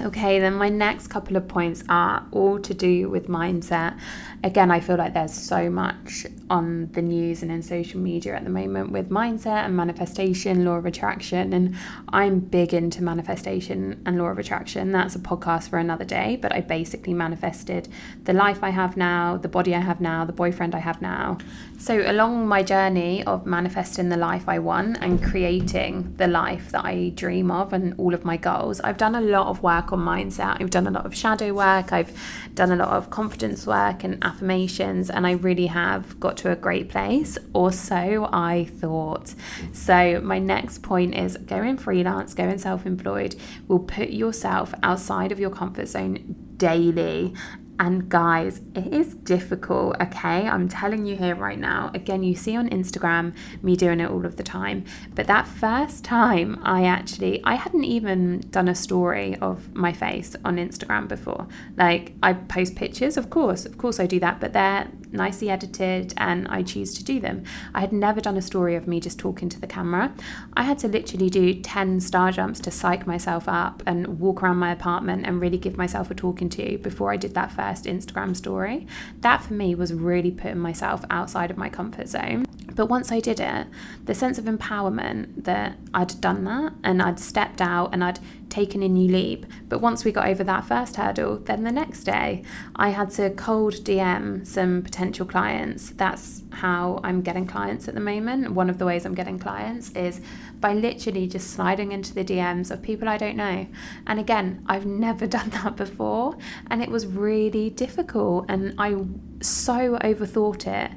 Okay, 0.00 0.38
then 0.38 0.54
my 0.54 0.68
next 0.68 1.08
couple 1.08 1.36
of 1.36 1.48
points 1.48 1.82
are 1.88 2.24
all 2.30 2.60
to 2.60 2.72
do 2.72 3.10
with 3.10 3.26
mindset. 3.26 3.98
Again, 4.44 4.70
I 4.70 4.78
feel 4.78 4.94
like 4.94 5.12
there's 5.12 5.34
so 5.34 5.68
much 5.68 6.24
on 6.48 6.88
the 6.92 7.02
news 7.02 7.42
and 7.42 7.50
in 7.50 7.62
social 7.62 7.98
media 7.98 8.36
at 8.36 8.44
the 8.44 8.50
moment 8.50 8.92
with 8.92 9.10
mindset 9.10 9.64
and 9.64 9.76
manifestation, 9.76 10.64
law 10.64 10.74
of 10.76 10.86
attraction. 10.86 11.52
And 11.52 11.76
I'm 12.10 12.38
big 12.38 12.72
into 12.72 13.02
manifestation 13.02 14.00
and 14.06 14.18
law 14.18 14.26
of 14.26 14.38
attraction. 14.38 14.92
That's 14.92 15.16
a 15.16 15.18
podcast 15.18 15.68
for 15.68 15.80
another 15.80 16.04
day, 16.04 16.38
but 16.40 16.52
I 16.52 16.60
basically 16.60 17.12
manifested 17.12 17.88
the 18.22 18.32
life 18.32 18.62
I 18.62 18.70
have 18.70 18.96
now, 18.96 19.36
the 19.36 19.48
body 19.48 19.74
I 19.74 19.80
have 19.80 20.00
now, 20.00 20.24
the 20.24 20.32
boyfriend 20.32 20.76
I 20.76 20.78
have 20.78 21.02
now. 21.02 21.38
So, 21.76 22.08
along 22.08 22.46
my 22.46 22.62
journey 22.62 23.24
of 23.24 23.46
manifesting 23.46 24.08
the 24.08 24.16
life 24.16 24.48
I 24.48 24.60
want 24.60 24.98
and 25.00 25.22
creating 25.22 26.14
the 26.16 26.28
life 26.28 26.70
that 26.70 26.84
I 26.84 27.10
dream 27.16 27.50
of 27.50 27.72
and 27.72 27.94
all 27.98 28.14
of 28.14 28.24
my 28.24 28.36
goals, 28.36 28.80
I've 28.80 28.96
done 28.96 29.16
a 29.16 29.20
lot 29.20 29.48
of 29.48 29.62
work 29.62 29.87
on 29.92 30.00
mindset. 30.00 30.60
I've 30.60 30.70
done 30.70 30.86
a 30.86 30.90
lot 30.90 31.06
of 31.06 31.14
shadow 31.14 31.52
work, 31.52 31.92
I've 31.92 32.12
done 32.54 32.70
a 32.70 32.76
lot 32.76 32.88
of 32.88 33.10
confidence 33.10 33.66
work 33.66 34.04
and 34.04 34.22
affirmations, 34.24 35.10
and 35.10 35.26
I 35.26 35.32
really 35.32 35.66
have 35.66 36.18
got 36.20 36.36
to 36.38 36.50
a 36.50 36.56
great 36.56 36.88
place, 36.88 37.38
or 37.52 37.72
so 37.72 38.28
I 38.32 38.64
thought. 38.64 39.34
So, 39.72 40.20
my 40.20 40.38
next 40.38 40.82
point 40.82 41.14
is 41.14 41.36
going 41.36 41.76
freelance, 41.76 42.34
going 42.34 42.58
self 42.58 42.86
employed 42.86 43.36
will 43.66 43.80
put 43.80 44.10
yourself 44.10 44.74
outside 44.82 45.32
of 45.32 45.38
your 45.38 45.50
comfort 45.50 45.88
zone 45.88 46.34
daily 46.56 47.34
and 47.80 48.08
guys, 48.08 48.60
it 48.74 48.92
is 48.92 49.14
difficult, 49.14 49.96
okay? 50.00 50.48
I'm 50.48 50.68
telling 50.68 51.06
you 51.06 51.16
here 51.16 51.34
right 51.34 51.58
now. 51.58 51.90
Again, 51.94 52.22
you 52.22 52.34
see 52.34 52.56
on 52.56 52.68
Instagram 52.70 53.34
me 53.62 53.76
doing 53.76 54.00
it 54.00 54.10
all 54.10 54.26
of 54.26 54.36
the 54.36 54.42
time. 54.42 54.84
But 55.14 55.26
that 55.28 55.46
first 55.46 56.04
time 56.04 56.60
I 56.62 56.84
actually 56.84 57.42
I 57.44 57.54
hadn't 57.54 57.84
even 57.84 58.40
done 58.50 58.68
a 58.68 58.74
story 58.74 59.36
of 59.36 59.74
my 59.74 59.92
face 59.92 60.34
on 60.44 60.56
Instagram 60.56 61.06
before. 61.08 61.46
Like 61.76 62.12
I 62.22 62.32
post 62.32 62.74
pictures, 62.74 63.16
of 63.16 63.30
course, 63.30 63.64
of 63.64 63.78
course 63.78 64.00
I 64.00 64.06
do 64.06 64.18
that, 64.20 64.40
but 64.40 64.52
they're 64.52 64.88
nicely 65.12 65.50
edited 65.50 66.14
and 66.16 66.46
I 66.48 66.62
choose 66.62 66.94
to 66.94 67.04
do 67.04 67.20
them. 67.20 67.44
I 67.74 67.80
had 67.80 67.92
never 67.92 68.20
done 68.20 68.36
a 68.36 68.42
story 68.42 68.74
of 68.74 68.86
me 68.86 69.00
just 69.00 69.18
talking 69.18 69.48
to 69.48 69.60
the 69.60 69.66
camera. 69.66 70.12
I 70.54 70.62
had 70.62 70.78
to 70.80 70.88
literally 70.88 71.30
do 71.30 71.54
10 71.54 72.00
star 72.00 72.32
jumps 72.32 72.60
to 72.60 72.70
psych 72.70 73.06
myself 73.06 73.48
up 73.48 73.82
and 73.86 74.20
walk 74.20 74.42
around 74.42 74.58
my 74.58 74.72
apartment 74.72 75.26
and 75.26 75.40
really 75.40 75.58
give 75.58 75.76
myself 75.76 76.10
a 76.10 76.14
talking 76.14 76.48
to 76.50 76.78
before 76.78 77.12
I 77.12 77.16
did 77.16 77.34
that 77.34 77.52
first 77.52 77.84
Instagram 77.84 78.36
story. 78.36 78.86
That 79.20 79.42
for 79.42 79.54
me 79.54 79.74
was 79.74 79.92
really 79.92 80.30
putting 80.30 80.58
myself 80.58 81.04
outside 81.10 81.50
of 81.50 81.56
my 81.56 81.68
comfort 81.68 82.08
zone. 82.08 82.44
But 82.74 82.86
once 82.86 83.10
I 83.10 83.18
did 83.18 83.40
it, 83.40 83.66
the 84.04 84.14
sense 84.14 84.38
of 84.38 84.44
empowerment 84.44 85.44
that 85.44 85.76
I'd 85.94 86.20
done 86.20 86.44
that 86.44 86.74
and 86.84 87.02
I'd 87.02 87.18
stepped 87.18 87.60
out 87.60 87.92
and 87.92 88.04
I'd 88.04 88.20
taken 88.50 88.82
a 88.82 88.88
new 88.88 89.10
leap. 89.10 89.46
But 89.68 89.80
once 89.80 90.04
we 90.04 90.12
got 90.12 90.28
over 90.28 90.44
that 90.44 90.64
first 90.64 90.96
hurdle, 90.96 91.38
then 91.38 91.64
the 91.64 91.72
next 91.72 92.04
day 92.04 92.44
I 92.76 92.90
had 92.90 93.10
to 93.12 93.30
cold 93.30 93.74
DM 93.74 94.46
some 94.46 94.82
potential 94.82 94.97
clients. 95.26 95.90
That's 95.90 96.42
how 96.50 97.00
I'm 97.04 97.22
getting 97.22 97.46
clients 97.46 97.88
at 97.88 97.94
the 97.94 98.00
moment. 98.00 98.52
One 98.52 98.68
of 98.68 98.78
the 98.78 98.86
ways 98.86 99.04
I'm 99.04 99.14
getting 99.14 99.38
clients 99.38 99.90
is 99.90 100.20
by 100.60 100.74
literally 100.74 101.26
just 101.26 101.50
sliding 101.50 101.92
into 101.92 102.14
the 102.14 102.24
DMs 102.24 102.70
of 102.70 102.82
people 102.82 103.08
I 103.08 103.16
don't 103.16 103.36
know. 103.36 103.66
And 104.06 104.18
again, 104.18 104.64
I've 104.66 104.86
never 104.86 105.26
done 105.38 105.50
that 105.50 105.76
before 105.76 106.36
and 106.70 106.82
it 106.82 106.88
was 106.88 107.06
really 107.06 107.70
difficult 107.70 108.46
and 108.48 108.74
I 108.78 108.96
so 109.40 109.98
overthought 109.98 110.66
it 110.66 110.90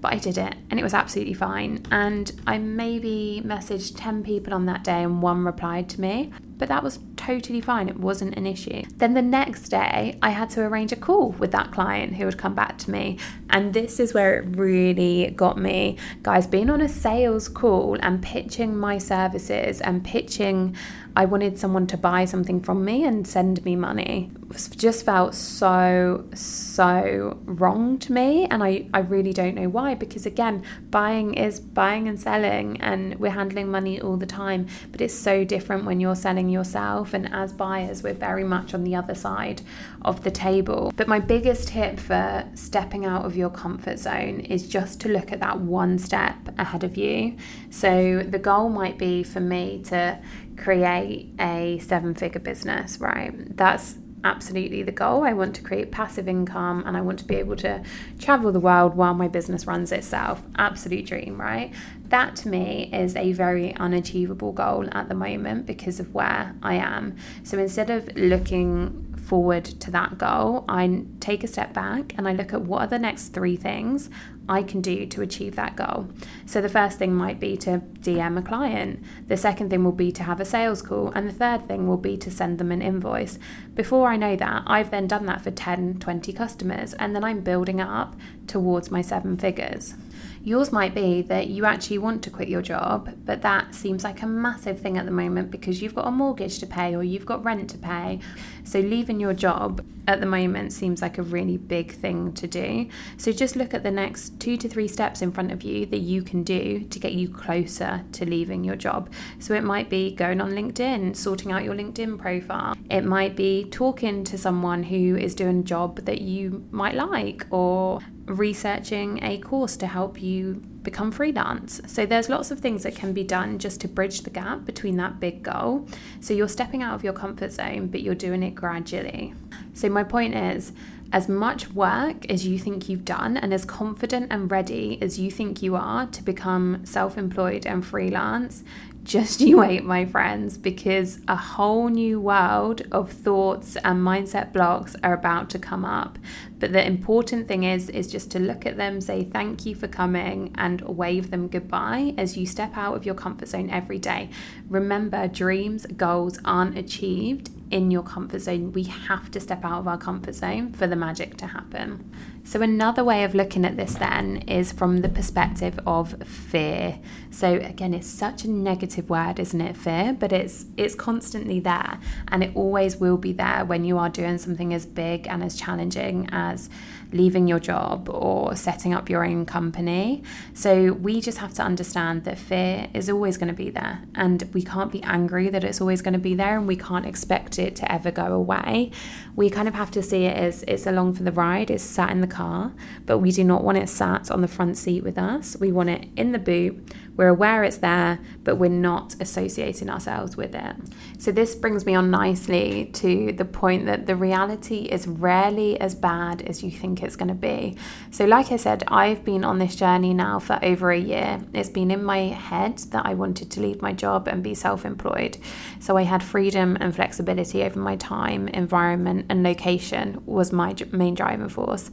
but 0.00 0.12
I 0.14 0.16
did 0.16 0.38
it 0.38 0.54
and 0.70 0.80
it 0.80 0.82
was 0.82 0.94
absolutely 0.94 1.34
fine. 1.34 1.84
And 1.90 2.32
I 2.46 2.58
maybe 2.58 3.42
messaged 3.44 3.94
10 3.96 4.22
people 4.22 4.54
on 4.54 4.66
that 4.66 4.84
day 4.84 5.02
and 5.02 5.22
one 5.22 5.44
replied 5.44 5.88
to 5.90 6.00
me 6.00 6.32
but 6.56 6.68
that 6.68 6.82
was 6.82 6.98
totally 7.20 7.60
fine. 7.60 7.88
It 7.88 8.00
wasn't 8.00 8.34
an 8.36 8.46
issue. 8.46 8.82
Then 8.96 9.12
the 9.12 9.22
next 9.22 9.68
day, 9.68 10.18
I 10.22 10.30
had 10.30 10.48
to 10.50 10.62
arrange 10.62 10.90
a 10.90 10.96
call 10.96 11.32
with 11.32 11.52
that 11.52 11.70
client 11.70 12.14
who 12.14 12.24
would 12.24 12.38
come 12.38 12.54
back 12.54 12.78
to 12.78 12.90
me. 12.90 13.18
And 13.50 13.74
this 13.74 14.00
is 14.00 14.14
where 14.14 14.38
it 14.38 14.56
really 14.56 15.30
got 15.36 15.58
me. 15.58 15.98
Guys, 16.22 16.46
being 16.46 16.70
on 16.70 16.80
a 16.80 16.88
sales 16.88 17.46
call 17.48 17.98
and 18.00 18.22
pitching 18.22 18.74
my 18.76 18.96
services 18.96 19.82
and 19.82 20.02
pitching 20.02 20.74
I 21.16 21.24
wanted 21.24 21.58
someone 21.58 21.86
to 21.88 21.96
buy 21.96 22.24
something 22.24 22.60
from 22.60 22.84
me 22.84 23.04
and 23.04 23.26
send 23.26 23.64
me 23.64 23.74
money. 23.74 24.30
Just 24.76 25.04
felt 25.04 25.34
so, 25.34 26.24
so 26.34 27.38
wrong 27.44 27.98
to 27.98 28.12
me. 28.12 28.46
And 28.46 28.62
I, 28.62 28.86
I 28.94 29.00
really 29.00 29.32
don't 29.32 29.56
know 29.56 29.68
why, 29.68 29.94
because 29.94 30.24
again, 30.24 30.62
buying 30.90 31.34
is 31.34 31.58
buying 31.58 32.08
and 32.08 32.18
selling, 32.18 32.80
and 32.80 33.18
we're 33.18 33.30
handling 33.30 33.70
money 33.70 34.00
all 34.00 34.16
the 34.16 34.26
time. 34.26 34.68
But 34.92 35.00
it's 35.00 35.14
so 35.14 35.44
different 35.44 35.84
when 35.84 36.00
you're 36.00 36.14
selling 36.14 36.48
yourself. 36.48 37.09
And 37.14 37.32
as 37.32 37.52
buyers, 37.52 38.02
we're 38.02 38.14
very 38.14 38.44
much 38.44 38.74
on 38.74 38.84
the 38.84 38.94
other 38.94 39.14
side 39.14 39.62
of 40.02 40.22
the 40.22 40.30
table. 40.30 40.92
But 40.96 41.08
my 41.08 41.18
biggest 41.18 41.68
tip 41.68 41.98
for 41.98 42.48
stepping 42.54 43.04
out 43.04 43.24
of 43.24 43.36
your 43.36 43.50
comfort 43.50 43.98
zone 43.98 44.40
is 44.40 44.68
just 44.68 45.00
to 45.02 45.08
look 45.08 45.32
at 45.32 45.40
that 45.40 45.60
one 45.60 45.98
step 45.98 46.36
ahead 46.58 46.84
of 46.84 46.96
you. 46.96 47.36
So 47.70 48.22
the 48.22 48.38
goal 48.38 48.68
might 48.68 48.98
be 48.98 49.22
for 49.22 49.40
me 49.40 49.82
to 49.86 50.18
create 50.56 51.32
a 51.40 51.78
seven 51.78 52.14
figure 52.14 52.40
business, 52.40 52.98
right? 53.00 53.56
That's 53.56 53.96
absolutely 54.24 54.82
the 54.82 54.92
goal. 54.92 55.24
I 55.24 55.32
want 55.32 55.54
to 55.56 55.62
create 55.62 55.90
passive 55.90 56.28
income 56.28 56.82
and 56.86 56.96
I 56.96 57.00
want 57.00 57.18
to 57.20 57.24
be 57.24 57.36
able 57.36 57.56
to 57.56 57.82
travel 58.18 58.52
the 58.52 58.60
world 58.60 58.94
while 58.94 59.14
my 59.14 59.28
business 59.28 59.66
runs 59.66 59.92
itself. 59.92 60.42
Absolute 60.56 61.06
dream, 61.06 61.40
right? 61.40 61.72
That 62.10 62.34
to 62.36 62.48
me 62.48 62.90
is 62.92 63.14
a 63.14 63.32
very 63.32 63.74
unachievable 63.76 64.52
goal 64.52 64.88
at 64.90 65.08
the 65.08 65.14
moment 65.14 65.64
because 65.64 66.00
of 66.00 66.12
where 66.12 66.56
I 66.60 66.74
am. 66.74 67.16
So 67.44 67.56
instead 67.56 67.88
of 67.88 68.14
looking 68.16 69.14
forward 69.16 69.64
to 69.64 69.92
that 69.92 70.18
goal, 70.18 70.64
I 70.68 71.04
take 71.20 71.44
a 71.44 71.46
step 71.46 71.72
back 71.72 72.12
and 72.18 72.26
I 72.26 72.32
look 72.32 72.52
at 72.52 72.62
what 72.62 72.82
are 72.82 72.88
the 72.88 72.98
next 72.98 73.28
three 73.28 73.54
things 73.54 74.10
I 74.48 74.64
can 74.64 74.80
do 74.80 75.06
to 75.06 75.22
achieve 75.22 75.54
that 75.54 75.76
goal. 75.76 76.08
So 76.46 76.60
the 76.60 76.68
first 76.68 76.98
thing 76.98 77.14
might 77.14 77.38
be 77.38 77.56
to 77.58 77.80
DM 78.00 78.36
a 78.36 78.42
client, 78.42 79.04
the 79.28 79.36
second 79.36 79.70
thing 79.70 79.84
will 79.84 79.92
be 79.92 80.10
to 80.10 80.24
have 80.24 80.40
a 80.40 80.44
sales 80.44 80.82
call, 80.82 81.12
and 81.14 81.28
the 81.28 81.32
third 81.32 81.68
thing 81.68 81.86
will 81.86 81.96
be 81.96 82.16
to 82.16 82.30
send 82.32 82.58
them 82.58 82.72
an 82.72 82.82
invoice. 82.82 83.38
Before 83.76 84.08
I 84.08 84.16
know 84.16 84.34
that, 84.34 84.64
I've 84.66 84.90
then 84.90 85.06
done 85.06 85.26
that 85.26 85.42
for 85.42 85.52
10, 85.52 86.00
20 86.00 86.32
customers, 86.32 86.94
and 86.94 87.14
then 87.14 87.22
I'm 87.22 87.42
building 87.42 87.78
it 87.78 87.86
up 87.86 88.16
towards 88.48 88.90
my 88.90 89.02
seven 89.02 89.36
figures. 89.36 89.94
Yours 90.42 90.72
might 90.72 90.94
be 90.94 91.22
that 91.22 91.48
you 91.48 91.64
actually 91.64 91.98
want 91.98 92.22
to 92.22 92.30
quit 92.30 92.48
your 92.48 92.62
job, 92.62 93.10
but 93.24 93.42
that 93.42 93.74
seems 93.74 94.04
like 94.04 94.22
a 94.22 94.26
massive 94.26 94.80
thing 94.80 94.96
at 94.96 95.04
the 95.04 95.10
moment 95.10 95.50
because 95.50 95.82
you've 95.82 95.94
got 95.94 96.06
a 96.06 96.10
mortgage 96.10 96.58
to 96.58 96.66
pay 96.66 96.94
or 96.94 97.02
you've 97.02 97.26
got 97.26 97.44
rent 97.44 97.68
to 97.70 97.78
pay. 97.78 98.20
So, 98.64 98.80
leaving 98.80 99.20
your 99.20 99.34
job 99.34 99.84
at 100.06 100.20
the 100.20 100.26
moment 100.26 100.72
seems 100.72 101.02
like 101.02 101.18
a 101.18 101.22
really 101.22 101.56
big 101.56 101.92
thing 101.92 102.32
to 102.34 102.46
do. 102.46 102.88
So, 103.16 103.32
just 103.32 103.56
look 103.56 103.74
at 103.74 103.82
the 103.82 103.90
next 103.90 104.40
two 104.40 104.56
to 104.58 104.68
three 104.68 104.88
steps 104.88 105.22
in 105.22 105.32
front 105.32 105.52
of 105.52 105.62
you 105.62 105.86
that 105.86 106.00
you 106.00 106.22
can 106.22 106.42
do 106.42 106.84
to 106.84 106.98
get 106.98 107.12
you 107.12 107.28
closer 107.28 108.04
to 108.12 108.24
leaving 108.24 108.64
your 108.64 108.76
job. 108.76 109.10
So, 109.38 109.54
it 109.54 109.64
might 109.64 109.90
be 109.90 110.14
going 110.14 110.40
on 110.40 110.52
LinkedIn, 110.52 111.16
sorting 111.16 111.52
out 111.52 111.64
your 111.64 111.74
LinkedIn 111.74 112.18
profile, 112.18 112.76
it 112.90 113.04
might 113.04 113.36
be 113.36 113.64
talking 113.70 114.24
to 114.24 114.36
someone 114.36 114.82
who 114.82 115.16
is 115.16 115.34
doing 115.34 115.60
a 115.60 115.62
job 115.62 115.96
that 116.04 116.20
you 116.20 116.66
might 116.70 116.94
like, 116.94 117.46
or 117.50 118.00
researching 118.38 119.22
a 119.22 119.38
course 119.38 119.76
to 119.76 119.86
help 119.86 120.22
you 120.22 120.62
become 120.82 121.10
freelance. 121.12 121.80
So 121.86 122.06
there's 122.06 122.28
lots 122.28 122.50
of 122.50 122.60
things 122.60 122.84
that 122.84 122.94
can 122.94 123.12
be 123.12 123.24
done 123.24 123.58
just 123.58 123.80
to 123.82 123.88
bridge 123.88 124.22
the 124.22 124.30
gap 124.30 124.64
between 124.64 124.96
that 124.96 125.20
big 125.20 125.42
goal. 125.42 125.86
So 126.20 126.32
you're 126.32 126.48
stepping 126.48 126.82
out 126.82 126.94
of 126.94 127.04
your 127.04 127.12
comfort 127.12 127.52
zone, 127.52 127.88
but 127.88 128.02
you're 128.02 128.14
doing 128.14 128.42
it 128.42 128.54
gradually. 128.54 129.34
So 129.74 129.88
my 129.88 130.04
point 130.04 130.34
is 130.34 130.72
as 131.12 131.28
much 131.28 131.70
work 131.72 132.30
as 132.30 132.46
you 132.46 132.58
think 132.58 132.88
you've 132.88 133.04
done 133.04 133.36
and 133.36 133.52
as 133.52 133.64
confident 133.64 134.28
and 134.30 134.50
ready 134.50 134.98
as 135.02 135.18
you 135.18 135.30
think 135.30 135.60
you 135.60 135.74
are 135.74 136.06
to 136.06 136.22
become 136.22 136.84
self 136.84 137.18
employed 137.18 137.66
and 137.66 137.84
freelance, 137.84 138.62
just 139.02 139.40
you 139.40 139.58
wait, 139.58 139.84
my 139.84 140.04
friends, 140.04 140.58
because 140.58 141.20
a 141.26 141.36
whole 141.36 141.88
new 141.88 142.20
world 142.20 142.82
of 142.92 143.10
thoughts 143.10 143.76
and 143.76 144.00
mindset 144.00 144.52
blocks 144.52 144.94
are 145.02 145.14
about 145.14 145.50
to 145.50 145.58
come 145.58 145.84
up. 145.84 146.18
But 146.58 146.72
the 146.72 146.86
important 146.86 147.48
thing 147.48 147.64
is 147.64 147.88
is 147.88 148.10
just 148.10 148.30
to 148.32 148.38
look 148.38 148.66
at 148.66 148.76
them, 148.76 149.00
say 149.00 149.24
thank 149.24 149.64
you 149.64 149.74
for 149.74 149.88
coming 149.88 150.52
and 150.56 150.80
wave 150.82 151.30
them 151.30 151.48
goodbye 151.48 152.14
as 152.18 152.36
you 152.36 152.46
step 152.46 152.76
out 152.76 152.94
of 152.94 153.06
your 153.06 153.14
comfort 153.14 153.48
zone 153.48 153.70
every 153.70 153.98
day. 153.98 154.28
Remember, 154.68 155.26
dreams, 155.26 155.86
goals 155.86 156.38
aren't 156.44 156.76
achieved 156.76 157.50
in 157.70 157.90
your 157.90 158.02
comfort 158.02 158.40
zone. 158.40 158.72
We 158.72 158.84
have 158.84 159.30
to 159.30 159.40
step 159.40 159.64
out 159.64 159.80
of 159.80 159.88
our 159.88 159.98
comfort 159.98 160.34
zone 160.34 160.72
for 160.72 160.86
the 160.86 160.96
magic 160.96 161.36
to 161.38 161.46
happen. 161.46 162.10
So, 162.44 162.62
another 162.62 163.04
way 163.04 163.24
of 163.24 163.34
looking 163.34 163.64
at 163.64 163.76
this 163.76 163.94
then 163.94 164.38
is 164.48 164.72
from 164.72 164.98
the 164.98 165.08
perspective 165.08 165.78
of 165.86 166.22
fear. 166.26 166.98
So, 167.30 167.54
again, 167.54 167.94
it's 167.94 168.08
such 168.08 168.44
a 168.44 168.50
negative 168.50 169.08
word, 169.08 169.38
isn't 169.38 169.60
it? 169.60 169.76
Fear, 169.76 170.16
but 170.18 170.32
it's 170.32 170.66
it's 170.76 170.94
constantly 170.94 171.60
there, 171.60 171.98
and 172.28 172.42
it 172.42 172.50
always 172.54 172.96
will 172.96 173.18
be 173.18 173.32
there 173.32 173.64
when 173.64 173.84
you 173.84 173.98
are 173.98 174.08
doing 174.08 174.38
something 174.38 174.74
as 174.74 174.86
big 174.86 175.26
and 175.28 175.44
as 175.44 175.56
challenging 175.56 176.28
as 176.32 176.70
leaving 177.12 177.46
your 177.46 177.58
job 177.58 178.08
or 178.08 178.54
setting 178.56 178.94
up 178.94 179.08
your 179.08 179.24
own 179.24 179.46
company. 179.46 180.22
So, 180.54 180.92
we 180.92 181.20
just 181.20 181.38
have 181.38 181.54
to 181.54 181.62
understand 181.62 182.24
that 182.24 182.38
fear 182.38 182.88
is 182.94 183.08
always 183.08 183.36
going 183.36 183.48
to 183.48 183.54
be 183.54 183.70
there, 183.70 184.02
and 184.14 184.48
we 184.52 184.62
can't 184.62 184.92
be 184.92 185.02
angry 185.02 185.48
that 185.48 185.64
it's 185.64 185.80
always 185.80 186.02
going 186.02 186.14
to 186.14 186.20
be 186.20 186.34
there, 186.34 186.58
and 186.58 186.66
we 186.66 186.76
can't 186.76 187.06
expect 187.06 187.58
it 187.58 187.76
to 187.76 187.92
ever 187.92 188.10
go 188.10 188.32
away. 188.32 188.90
We 189.36 189.50
kind 189.50 189.68
of 189.68 189.74
have 189.74 189.90
to 189.92 190.02
see 190.02 190.24
it 190.24 190.36
as 190.36 190.64
it's 190.64 190.86
along 190.86 191.14
for 191.14 191.22
the 191.22 191.32
ride, 191.32 191.70
it's 191.70 191.84
sat 191.84 192.10
in 192.10 192.20
the 192.20 192.26
car, 192.26 192.72
but 193.06 193.18
we 193.18 193.32
do 193.32 193.44
not 193.44 193.64
want 193.64 193.78
it 193.78 193.88
sat 193.88 194.30
on 194.30 194.40
the 194.40 194.48
front 194.48 194.76
seat 194.76 195.02
with 195.02 195.18
us. 195.18 195.56
We 195.58 195.72
want 195.72 195.90
it 195.90 196.08
in 196.16 196.32
the 196.32 196.38
boot. 196.38 196.92
We're 197.16 197.28
aware 197.28 197.64
it's 197.64 197.78
there, 197.78 198.18
but 198.44 198.56
we're 198.56 198.70
not 198.70 199.14
associating 199.20 199.90
ourselves 199.90 200.36
with 200.36 200.54
it. 200.54 200.76
So, 201.18 201.32
this 201.32 201.54
brings 201.54 201.84
me 201.84 201.94
on 201.94 202.10
nicely 202.10 202.86
to 202.94 203.32
the 203.32 203.44
point 203.44 203.86
that 203.86 204.06
the 204.06 204.16
reality 204.16 204.86
is 204.86 205.06
rarely 205.06 205.78
as 205.80 205.94
bad 205.94 206.42
as 206.42 206.62
you 206.62 206.70
think 206.70 206.99
it's 207.02 207.16
going 207.16 207.28
to 207.28 207.34
be. 207.34 207.76
So, 208.10 208.24
like 208.24 208.52
I 208.52 208.56
said, 208.56 208.84
I've 208.88 209.24
been 209.24 209.44
on 209.44 209.58
this 209.58 209.76
journey 209.76 210.14
now 210.14 210.38
for 210.38 210.58
over 210.62 210.90
a 210.90 210.98
year. 210.98 211.40
It's 211.52 211.68
been 211.68 211.90
in 211.90 212.04
my 212.04 212.18
head 212.18 212.78
that 212.90 213.06
I 213.06 213.14
wanted 213.14 213.50
to 213.52 213.60
leave 213.60 213.82
my 213.82 213.92
job 213.92 214.28
and 214.28 214.42
be 214.42 214.54
self 214.54 214.84
employed. 214.84 215.38
So, 215.78 215.96
I 215.96 216.02
had 216.02 216.22
freedom 216.22 216.76
and 216.80 216.94
flexibility 216.94 217.62
over 217.62 217.78
my 217.78 217.96
time, 217.96 218.48
environment, 218.48 219.26
and 219.28 219.42
location 219.42 220.22
was 220.26 220.52
my 220.52 220.74
main 220.92 221.14
driving 221.14 221.48
force. 221.48 221.90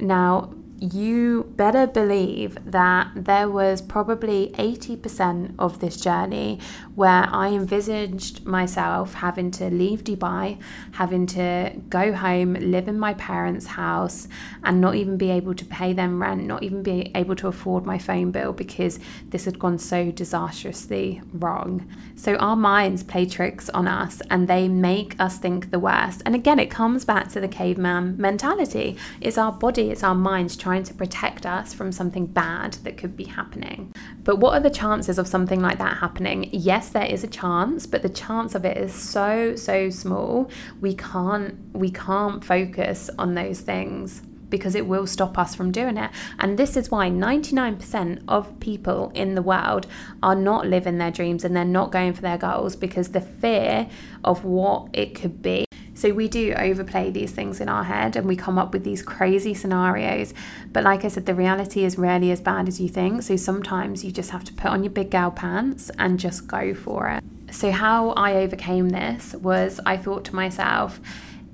Now, 0.00 0.54
you 0.92 1.44
better 1.56 1.86
believe 1.86 2.58
that 2.70 3.10
there 3.14 3.48
was 3.48 3.80
probably 3.80 4.52
80% 4.58 5.54
of 5.58 5.80
this 5.80 5.96
journey 5.96 6.60
where 6.94 7.26
I 7.30 7.48
envisaged 7.48 8.44
myself 8.44 9.14
having 9.14 9.50
to 9.52 9.70
leave 9.70 10.04
Dubai, 10.04 10.58
having 10.92 11.26
to 11.28 11.72
go 11.88 12.12
home, 12.12 12.54
live 12.54 12.88
in 12.88 12.98
my 12.98 13.14
parents' 13.14 13.66
house, 13.66 14.28
and 14.62 14.80
not 14.80 14.94
even 14.94 15.16
be 15.16 15.30
able 15.30 15.54
to 15.54 15.64
pay 15.64 15.92
them 15.92 16.20
rent, 16.20 16.44
not 16.44 16.62
even 16.62 16.82
be 16.82 17.10
able 17.14 17.36
to 17.36 17.48
afford 17.48 17.86
my 17.86 17.98
phone 17.98 18.30
bill 18.30 18.52
because 18.52 18.98
this 19.30 19.46
had 19.46 19.58
gone 19.58 19.78
so 19.78 20.10
disastrously 20.10 21.22
wrong. 21.32 21.88
So 22.16 22.36
our 22.36 22.56
minds 22.56 23.02
play 23.02 23.26
tricks 23.26 23.70
on 23.70 23.88
us 23.88 24.20
and 24.30 24.48
they 24.48 24.68
make 24.68 25.18
us 25.18 25.38
think 25.38 25.70
the 25.70 25.78
worst. 25.78 26.22
And 26.26 26.34
again, 26.34 26.58
it 26.58 26.70
comes 26.70 27.04
back 27.04 27.28
to 27.30 27.40
the 27.40 27.48
caveman 27.48 28.16
mentality. 28.18 28.96
It's 29.20 29.38
our 29.38 29.52
body, 29.52 29.90
it's 29.90 30.02
our 30.02 30.14
minds 30.14 30.56
trying 30.74 30.82
to 30.82 30.94
protect 30.94 31.46
us 31.46 31.72
from 31.72 31.92
something 31.92 32.26
bad 32.26 32.72
that 32.82 32.96
could 32.96 33.16
be 33.16 33.22
happening. 33.22 33.94
But 34.24 34.40
what 34.40 34.54
are 34.54 34.60
the 34.60 34.70
chances 34.70 35.20
of 35.20 35.28
something 35.28 35.60
like 35.60 35.78
that 35.78 35.98
happening? 35.98 36.48
Yes, 36.50 36.88
there 36.88 37.04
is 37.04 37.22
a 37.22 37.28
chance, 37.28 37.86
but 37.86 38.02
the 38.02 38.08
chance 38.08 38.56
of 38.56 38.64
it 38.64 38.76
is 38.76 38.92
so 38.92 39.54
so 39.54 39.88
small. 39.90 40.50
We 40.80 40.96
can't 40.96 41.54
we 41.72 41.92
can't 41.92 42.44
focus 42.44 43.08
on 43.20 43.36
those 43.36 43.60
things 43.60 44.22
because 44.50 44.74
it 44.74 44.88
will 44.88 45.06
stop 45.06 45.38
us 45.38 45.54
from 45.54 45.70
doing 45.70 45.96
it. 45.96 46.10
And 46.40 46.58
this 46.58 46.76
is 46.76 46.90
why 46.90 47.08
99% 47.08 48.24
of 48.26 48.58
people 48.58 49.12
in 49.14 49.36
the 49.36 49.42
world 49.42 49.86
are 50.24 50.36
not 50.36 50.66
living 50.66 50.98
their 50.98 51.12
dreams 51.12 51.44
and 51.44 51.54
they're 51.56 51.64
not 51.64 51.92
going 51.92 52.14
for 52.14 52.22
their 52.22 52.38
goals 52.38 52.74
because 52.74 53.10
the 53.10 53.20
fear 53.20 53.88
of 54.24 54.44
what 54.44 54.88
it 54.92 55.14
could 55.14 55.40
be. 55.40 55.66
So 56.04 56.12
we 56.12 56.28
do 56.28 56.52
overplay 56.52 57.10
these 57.10 57.32
things 57.32 57.62
in 57.62 57.70
our 57.70 57.84
head 57.84 58.14
and 58.14 58.26
we 58.26 58.36
come 58.36 58.58
up 58.58 58.74
with 58.74 58.84
these 58.84 59.00
crazy 59.00 59.54
scenarios. 59.54 60.34
But 60.70 60.84
like 60.84 61.02
I 61.02 61.08
said, 61.08 61.24
the 61.24 61.34
reality 61.34 61.82
is 61.82 61.96
rarely 61.96 62.30
as 62.30 62.42
bad 62.42 62.68
as 62.68 62.78
you 62.78 62.90
think. 62.90 63.22
So 63.22 63.36
sometimes 63.36 64.04
you 64.04 64.12
just 64.12 64.28
have 64.28 64.44
to 64.44 64.52
put 64.52 64.66
on 64.66 64.84
your 64.84 64.90
big 64.90 65.08
gal 65.08 65.30
pants 65.30 65.90
and 65.98 66.20
just 66.20 66.46
go 66.46 66.74
for 66.74 67.08
it. 67.08 67.24
So, 67.50 67.70
how 67.70 68.10
I 68.10 68.34
overcame 68.34 68.90
this 68.90 69.32
was 69.36 69.80
I 69.86 69.96
thought 69.96 70.26
to 70.26 70.34
myself, 70.34 71.00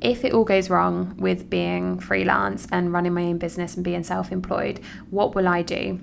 if 0.00 0.25
it 0.25 0.33
all 0.33 0.42
goes 0.42 0.69
wrong 0.69 1.14
with 1.16 1.49
being 1.49 2.00
freelance 2.00 2.66
and 2.73 2.92
running 2.92 3.14
my 3.14 3.23
own 3.23 3.38
business 3.38 3.76
and 3.76 3.85
being 3.85 4.02
self 4.02 4.33
employed, 4.33 4.80
what 5.11 5.37
will 5.37 5.47
I 5.47 5.62
do? 5.62 6.00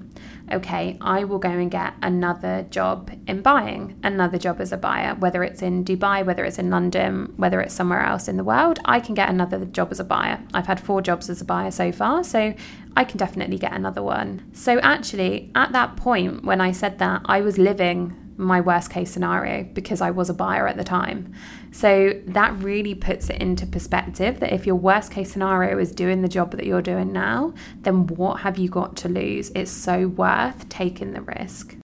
Okay, 0.51 0.97
I 1.01 1.25
will 1.25 1.39
go 1.39 1.49
and 1.49 1.69
get 1.69 1.93
another 2.01 2.65
job 2.69 3.11
in 3.27 3.41
buying, 3.41 3.99
another 4.03 4.37
job 4.37 4.61
as 4.61 4.71
a 4.71 4.77
buyer, 4.77 5.13
whether 5.15 5.43
it's 5.43 5.61
in 5.61 5.83
Dubai, 5.83 6.25
whether 6.25 6.45
it's 6.45 6.57
in 6.57 6.69
London, 6.69 7.33
whether 7.35 7.59
it's 7.59 7.73
somewhere 7.73 8.01
else 8.01 8.27
in 8.27 8.37
the 8.37 8.43
world, 8.43 8.79
I 8.85 8.99
can 8.99 9.13
get 9.13 9.29
another 9.29 9.65
job 9.65 9.91
as 9.91 9.99
a 9.99 10.05
buyer. 10.05 10.39
I've 10.53 10.67
had 10.67 10.79
four 10.79 11.01
jobs 11.01 11.29
as 11.29 11.41
a 11.41 11.45
buyer 11.45 11.71
so 11.71 11.91
far, 11.91 12.23
so 12.23 12.53
I 12.95 13.03
can 13.03 13.17
definitely 13.17 13.57
get 13.57 13.73
another 13.73 14.01
one. 14.01 14.49
So, 14.53 14.79
actually, 14.79 15.51
at 15.53 15.73
that 15.73 15.97
point 15.97 16.45
when 16.45 16.61
I 16.61 16.71
said 16.71 16.99
that, 16.99 17.21
I 17.25 17.41
was 17.41 17.57
living 17.57 18.26
my 18.37 18.61
worst 18.61 18.91
case 18.91 19.11
scenario 19.11 19.63
because 19.63 19.99
I 19.99 20.11
was 20.11 20.29
a 20.29 20.33
buyer 20.33 20.67
at 20.67 20.77
the 20.77 20.83
time. 20.83 21.33
So 21.71 22.13
that 22.27 22.53
really 22.59 22.95
puts 22.95 23.29
it 23.29 23.41
into 23.41 23.65
perspective 23.65 24.39
that 24.39 24.53
if 24.53 24.65
your 24.65 24.75
worst 24.75 25.11
case 25.11 25.31
scenario 25.31 25.77
is 25.77 25.91
doing 25.91 26.21
the 26.21 26.27
job 26.27 26.51
that 26.51 26.65
you're 26.65 26.81
doing 26.81 27.11
now, 27.11 27.53
then 27.81 28.07
what 28.07 28.41
have 28.41 28.57
you 28.57 28.69
got 28.69 28.95
to 28.97 29.09
lose? 29.09 29.51
It's 29.55 29.71
so 29.71 30.07
worth 30.07 30.69
taking 30.69 31.13
the 31.13 31.21
risk. 31.21 31.75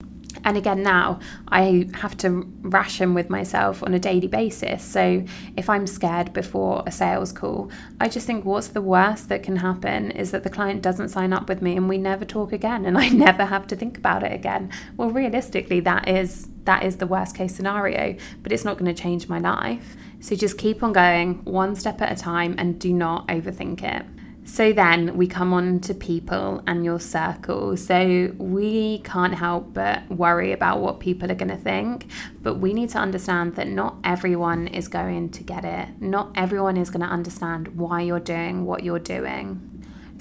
And 0.46 0.58
again, 0.58 0.84
now 0.84 1.20
I 1.48 1.90
have 1.96 2.18
to 2.18 2.48
ration 2.62 3.14
with 3.14 3.30
myself 3.30 3.82
on 3.84 3.94
a 3.94 4.00
daily 4.00 4.28
basis. 4.28 4.84
So 4.84 5.24
if 5.56 5.70
I'm 5.70 5.88
scared 5.88 6.34
before 6.34 6.84
a 6.86 6.92
sales 6.92 7.32
call, 7.32 7.72
I 8.00 8.10
just 8.10 8.28
think 8.28 8.44
what's 8.44 8.68
the 8.68 8.82
worst 8.82 9.30
that 9.30 9.44
can 9.44 9.58
happen 9.58 10.12
is 10.12 10.32
that 10.32 10.44
the 10.44 10.50
client 10.50 10.82
doesn't 10.82 11.10
sign 11.10 11.34
up 11.34 11.48
with 11.48 11.62
me 11.62 11.78
and 11.78 11.88
we 11.88 11.98
never 11.98 12.26
talk 12.26 12.52
again 12.52 12.86
and 12.86 12.98
I 12.98 13.10
never 13.28 13.46
have 13.46 13.68
to 13.68 13.76
think 13.76 13.98
about 13.98 14.24
it 14.24 14.34
again. 14.34 14.72
Well, 14.98 15.10
realistically, 15.10 15.80
that 15.82 16.08
is 16.08 16.50
that 16.66 16.84
is 16.84 16.98
the 16.98 17.08
worst 17.08 17.36
case 17.36 17.56
scenario, 17.56 18.16
but 18.42 18.52
it's 18.52 18.64
not 18.64 18.78
going 18.78 18.94
to 18.94 19.02
change 19.02 19.28
my 19.28 19.40
life. 19.40 19.96
So 20.22 20.36
just 20.36 20.58
keep 20.58 20.82
on 20.82 20.94
going 20.94 21.44
one 21.44 21.76
step 21.76 22.02
at 22.02 22.12
a 22.12 22.16
time 22.16 22.56
and 22.58 22.80
do 22.80 22.94
not 22.94 23.28
overthink 23.28 23.84
it. 23.84 24.06
So 24.46 24.74
then 24.74 25.16
we 25.16 25.28
come 25.28 25.54
on 25.54 25.80
to 25.82 25.94
people 25.94 26.64
and 26.68 26.84
your 26.84 27.00
circle. 27.00 27.78
So 27.78 28.34
we 28.38 29.00
can't 29.00 29.34
help 29.36 29.74
but 29.74 30.10
worry 30.10 30.52
about 30.52 30.80
what 30.80 31.00
people 31.00 31.32
are 31.32 31.36
going 31.36 31.50
to 31.50 31.58
think, 31.58 32.08
but 32.42 32.56
we 32.56 32.74
need 32.74 32.90
to 32.90 32.98
understand 32.98 33.56
that 33.56 33.68
not 33.68 33.98
everyone 34.04 34.68
is 34.68 34.88
going 34.88 35.30
to 35.32 35.44
get 35.44 35.64
it. 35.66 36.02
Not 36.02 36.32
everyone 36.36 36.78
is 36.78 36.90
going 36.90 37.02
to 37.02 37.08
understand 37.08 37.70
why 37.78 38.02
you're 38.02 38.20
doing 38.20 38.66
what 38.66 38.84
you're 38.84 39.00
doing. 39.00 39.73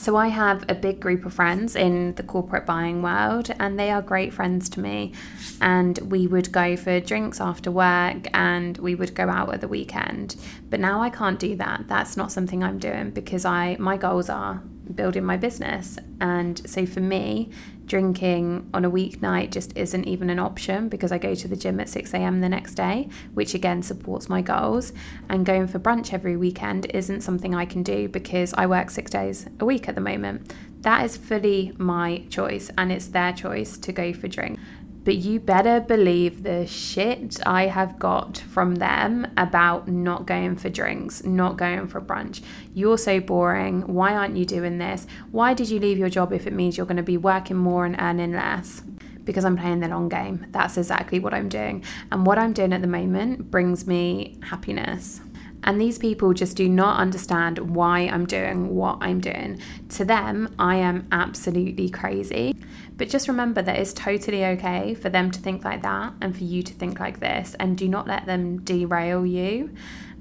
So 0.03 0.17
I 0.17 0.27
have 0.27 0.65
a 0.69 0.75
big 0.75 0.99
group 0.99 1.25
of 1.25 1.33
friends 1.33 1.77
in 1.77 2.17
the 2.17 2.25
corporate 2.25 2.67
buying 2.67 3.03
world, 3.03 3.53
and 3.61 3.79
they 3.79 3.93
are 3.93 4.03
great 4.03 4.35
friends 4.35 4.69
to 4.71 4.81
me. 4.81 5.13
And 5.61 5.97
we 6.11 6.27
would 6.27 6.51
go 6.51 6.77
for 6.77 6.99
drinks 6.99 7.41
after 7.41 7.71
work 7.71 8.27
and 8.35 8.77
we 8.79 8.97
would 8.97 9.15
go 9.15 9.29
out 9.29 9.55
at 9.55 9.61
the 9.61 9.69
weekend. 9.69 10.35
But 10.71 10.81
now 10.81 11.01
I 11.01 11.09
can't 11.09 11.39
do 11.39 11.55
that. 11.55 11.85
That's 11.87 12.17
not 12.17 12.33
something 12.33 12.65
I'm 12.65 12.81
doing 12.81 13.13
because 13.13 13.45
I 13.45 13.77
my 13.79 13.97
goals 13.97 14.29
are 14.29 14.61
building 14.95 15.25
my 15.25 15.37
business. 15.37 15.99
And 16.21 16.69
so 16.69 16.87
for 16.87 17.01
me, 17.01 17.51
drinking 17.87 18.71
on 18.73 18.85
a 18.85 18.91
weeknight 18.91 19.51
just 19.51 19.77
isn't 19.77 20.05
even 20.07 20.31
an 20.31 20.39
option 20.39 20.89
because 20.89 21.13
I 21.13 21.19
go 21.19 21.35
to 21.35 21.49
the 21.49 21.57
gym 21.57 21.81
at 21.81 21.89
6 21.89 22.15
a.m. 22.15 22.41
the 22.41 22.49
next 22.49 22.75
day, 22.75 23.09
which 23.35 23.55
again 23.55 23.83
supports 23.83 24.29
my 24.29 24.41
goals. 24.41 24.93
And 25.29 25.45
going 25.45 25.67
for 25.67 25.79
brunch 25.79 26.13
every 26.13 26.37
weekend 26.37 26.87
isn't 26.95 27.23
something 27.23 27.55
I 27.55 27.65
can 27.65 27.83
do 27.83 28.09
because 28.09 28.55
I 28.55 28.67
work 28.67 28.91
six 28.91 29.11
days 29.11 29.47
a 29.61 29.65
week 29.65 29.89
at 29.89 29.95
the 29.95 30.01
moment. 30.01 30.53
That 30.83 31.05
is 31.05 31.17
fully 31.17 31.73
my 31.79 32.25
choice, 32.29 32.71
and 32.77 32.91
it's 32.91 33.07
their 33.07 33.33
choice 33.33 33.79
to 33.79 33.93
go 33.93 34.13
for 34.13 34.27
drink. 34.27 34.59
But 35.05 35.17
you 35.17 35.41
better 35.41 35.81
believe 35.81 36.45
the 36.45 36.67
shit 36.67 37.41
I 37.45 37.67
have 37.67 37.99
got 37.99 38.39
from 38.39 38.77
them 38.77 39.27
about 39.37 39.89
not 39.89 40.27
going 40.27 40.57
for 40.57 40.69
drinks, 40.69 41.25
not 41.25 41.57
going 41.57 41.89
for 41.89 42.01
brunch. 42.01 42.41
You're 42.73 42.99
so 42.99 43.19
boring. 43.19 43.83
Why 43.93 44.15
aren't 44.15 44.37
you 44.37 44.45
doing 44.45 44.79
this? 44.79 45.07
Why 45.33 45.55
did 45.55 45.71
you 45.71 45.81
leave 45.81 45.99
your 45.99 46.09
job 46.09 46.33
if 46.33 46.47
it 46.47 46.53
means 46.53 46.77
you're 46.77 46.87
going 46.87 46.97
to 46.99 47.03
be 47.03 47.17
working 47.17 47.57
more 47.57 47.85
and 47.85 47.97
earning 48.01 48.33
less? 48.33 48.83
Because 49.25 49.45
I'm 49.45 49.57
playing 49.57 49.81
the 49.81 49.89
long 49.89 50.09
game. 50.09 50.47
That's 50.51 50.77
exactly 50.77 51.19
what 51.19 51.35
I'm 51.35 51.49
doing. 51.49 51.85
And 52.11 52.25
what 52.25 52.39
I'm 52.39 52.53
doing 52.53 52.73
at 52.73 52.81
the 52.81 52.89
moment 52.89 53.51
brings 53.51 53.87
me 53.87 54.39
happiness. 54.43 55.21
And 55.65 55.81
these 55.81 55.99
people 55.99 56.33
just 56.33 56.57
do 56.57 56.69
not 56.69 56.99
understand 56.99 57.75
why 57.75 58.01
I'm 58.01 58.27
doing 58.27 58.75
what 58.75 58.99
I'm 59.01 59.21
doing. 59.21 59.61
To 59.91 60.05
them, 60.05 60.55
I 60.59 60.77
am 60.77 61.07
absolutely 61.13 61.89
crazy. 61.89 62.57
But 62.97 63.09
just 63.09 63.29
remember 63.29 63.63
that 63.63 63.79
it's 63.79 63.93
totally 63.93 64.45
okay 64.45 64.95
for 64.95 65.09
them 65.09 65.31
to 65.31 65.41
think 65.41 65.65
like 65.65 65.83
that 65.83 66.15
and 66.21 66.37
for 66.37 66.45
you 66.45 66.63
to 66.63 66.73
think 66.73 67.01
like 67.01 67.21
this. 67.21 67.55
And 67.59 67.77
do 67.77 67.89
not 67.89 68.07
let 68.07 68.27
them 68.27 68.59
derail 68.59 69.25
you. 69.25 69.71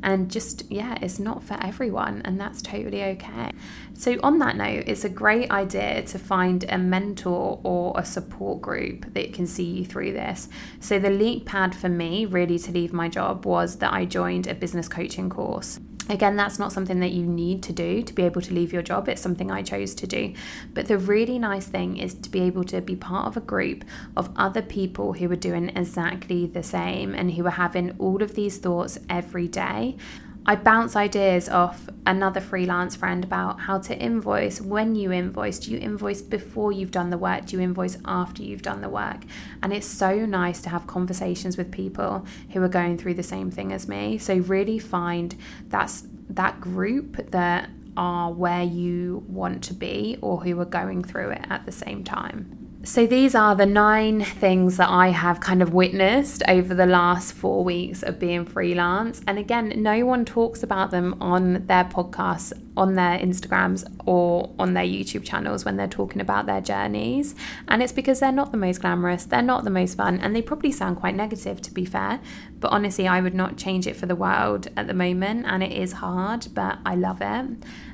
And 0.04 0.32
just, 0.32 0.70
yeah, 0.72 0.98
it's 1.02 1.20
not 1.20 1.44
for 1.44 1.58
everyone, 1.62 2.22
and 2.26 2.40
that's 2.40 2.62
totally 2.62 3.04
okay. 3.04 3.52
So, 3.94 4.18
on 4.24 4.40
that 4.40 4.58
note, 4.58 4.86
it's 4.88 5.04
a 5.04 5.10
great 5.10 5.52
idea 5.52 6.02
to 6.04 6.18
find 6.18 6.66
a 6.70 6.78
mentor 6.78 7.60
or 7.64 7.94
a 7.96 8.04
support 8.04 8.62
group 8.62 9.14
that 9.14 9.34
can 9.34 9.46
see 9.46 9.64
you 9.64 9.86
through 9.86 10.14
this. 10.14 10.50
So, 10.80 10.98
the 10.98 11.12
leap 11.12 11.46
pad 11.46 11.76
for 11.76 11.90
me, 11.90 12.26
really, 12.26 12.58
to 12.60 12.72
leave 12.72 12.94
my 12.94 13.10
job 13.10 13.46
was 13.46 13.78
that 13.78 13.94
I 13.94 14.06
joined 14.06 14.48
a 14.48 14.56
business 14.56 14.88
coaching 14.88 15.30
course. 15.30 15.80
Again, 16.10 16.36
that's 16.36 16.60
not 16.60 16.74
something 16.74 17.00
that 17.00 17.12
you 17.12 17.26
need 17.26 17.64
to 17.64 17.74
do 17.74 18.02
to 18.02 18.14
be 18.14 18.24
able 18.24 18.42
to 18.42 18.54
leave 18.54 18.74
your 18.74 18.82
job. 18.82 19.08
It's 19.08 19.22
something 19.22 19.52
I 19.52 19.62
chose 19.62 19.94
to 19.96 20.08
do. 20.08 20.34
But 20.74 20.88
the 20.88 20.98
really 20.98 21.40
nice 21.40 21.68
thing 21.68 21.98
is 21.98 22.14
to 22.16 22.30
be 22.30 22.42
able 22.42 22.64
to 22.66 22.82
be 22.82 22.96
part 22.96 23.28
of 23.28 23.38
a 23.38 23.42
group 23.42 23.86
of 24.18 24.30
other 24.36 24.62
people 24.62 25.14
who 25.14 25.32
are 25.32 25.38
doing 25.38 25.70
exactly 25.70 26.48
the 26.48 26.64
same 26.64 27.14
and 27.14 27.32
who 27.34 27.46
are 27.46 27.52
having 27.52 27.96
all 28.00 28.22
of 28.22 28.36
these 28.36 28.58
thoughts 28.58 29.00
every 29.10 29.48
day. 29.48 29.96
I 30.44 30.56
bounce 30.56 30.96
ideas 30.96 31.48
off 31.48 31.88
another 32.06 32.42
freelance 32.42 32.96
friend 32.96 33.24
about 33.24 33.62
how 33.62 33.78
to 33.78 33.96
invoice, 33.98 34.60
when 34.60 34.96
you 34.96 35.12
invoice. 35.12 35.60
Do 35.60 35.72
you 35.72 35.78
invoice 35.78 36.24
before 36.24 36.72
you've 36.72 36.90
done 36.90 37.12
the 37.12 37.18
work? 37.18 37.46
Do 37.46 37.58
you 37.58 37.62
invoice 37.62 38.00
after 38.06 38.42
you've 38.42 38.64
done 38.64 38.82
the 38.82 38.90
work? 38.90 39.22
And 39.62 39.72
it's 39.72 39.86
so 39.86 40.26
nice 40.26 40.60
to 40.62 40.70
have 40.70 40.88
conversations 40.88 41.58
with 41.58 41.72
people 41.72 42.26
who 42.54 42.64
are 42.64 42.70
going 42.70 42.98
through 42.98 43.14
the 43.14 43.24
same 43.24 43.52
thing 43.52 43.72
as 43.72 43.88
me. 43.88 44.18
So 44.18 44.36
really 44.38 44.80
find 44.80 45.36
that's 45.68 46.08
that 46.30 46.60
group 46.60 47.32
that 47.32 47.70
are 47.96 48.32
where 48.32 48.64
you 48.64 49.24
want 49.28 49.64
to 49.66 49.74
be 49.76 50.18
or 50.22 50.44
who 50.44 50.60
are 50.60 50.66
going 50.66 51.04
through 51.04 51.30
it 51.32 51.46
at 51.50 51.66
the 51.68 51.72
same 51.72 52.04
time. 52.04 52.61
So, 52.84 53.06
these 53.06 53.36
are 53.36 53.54
the 53.54 53.68
nine 53.68 54.24
things 54.24 54.78
that 54.78 54.90
I 54.90 55.10
have 55.10 55.40
kind 55.40 55.62
of 55.62 55.72
witnessed 55.72 56.42
over 56.48 56.74
the 56.74 56.88
last 56.88 57.32
four 57.32 57.64
weeks 57.64 58.02
of 58.02 58.18
being 58.18 58.44
freelance. 58.44 59.22
And 59.28 59.38
again, 59.38 59.72
no 59.76 60.04
one 60.04 60.26
talks 60.26 60.64
about 60.64 60.90
them 60.90 61.16
on 61.22 61.68
their 61.68 61.84
podcasts, 61.84 62.54
on 62.76 62.96
their 62.96 63.20
Instagrams, 63.20 63.86
or 64.08 64.50
on 64.58 64.74
their 64.74 64.84
YouTube 64.84 65.24
channels 65.24 65.64
when 65.64 65.78
they're 65.78 65.88
talking 65.88 66.22
about 66.22 66.48
their 66.48 66.60
journeys. 66.60 67.36
And 67.68 67.84
it's 67.84 67.94
because 67.94 68.20
they're 68.20 68.32
not 68.32 68.52
the 68.52 68.58
most 68.58 68.82
glamorous, 68.82 69.26
they're 69.26 69.44
not 69.44 69.64
the 69.64 69.70
most 69.70 69.96
fun, 69.96 70.20
and 70.20 70.36
they 70.36 70.42
probably 70.42 70.72
sound 70.72 70.98
quite 70.98 71.14
negative, 71.14 71.62
to 71.62 71.72
be 71.72 71.86
fair. 71.86 72.20
But 72.60 72.72
honestly, 72.72 73.08
I 73.08 73.22
would 73.22 73.36
not 73.36 73.58
change 73.58 73.86
it 73.86 73.96
for 73.96 74.08
the 74.08 74.16
world 74.16 74.70
at 74.76 74.88
the 74.88 74.96
moment. 74.96 75.46
And 75.48 75.62
it 75.62 75.72
is 75.72 75.94
hard, 75.94 76.48
but 76.56 76.80
I 76.84 76.96
love 76.96 77.22
it. 77.22 77.46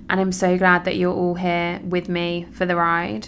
And 0.10 0.22
I'm 0.22 0.32
so 0.32 0.58
glad 0.58 0.86
that 0.86 0.96
you're 0.96 1.14
all 1.14 1.36
here 1.36 1.82
with 1.84 2.08
me 2.08 2.48
for 2.52 2.66
the 2.66 2.78
ride. 2.78 3.28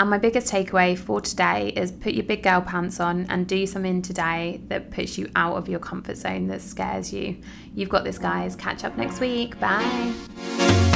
And 0.00 0.10
my 0.10 0.18
biggest 0.18 0.52
takeaway 0.52 0.98
for 0.98 1.20
today 1.20 1.68
is 1.76 1.92
put 1.92 2.14
your 2.14 2.24
big 2.24 2.42
girl 2.42 2.60
pants 2.60 2.98
on 2.98 3.26
and 3.28 3.46
do 3.46 3.64
something 3.66 4.02
today 4.02 4.60
that 4.68 4.90
puts 4.90 5.16
you 5.16 5.30
out 5.36 5.56
of 5.56 5.68
your 5.68 5.78
comfort 5.78 6.16
zone, 6.16 6.48
that 6.48 6.62
scares 6.62 7.12
you. 7.12 7.36
You've 7.74 7.90
got 7.90 8.02
this, 8.02 8.18
guys. 8.18 8.56
Catch 8.56 8.82
up 8.82 8.96
next 8.96 9.20
week. 9.20 9.58
Bye. 9.60 10.92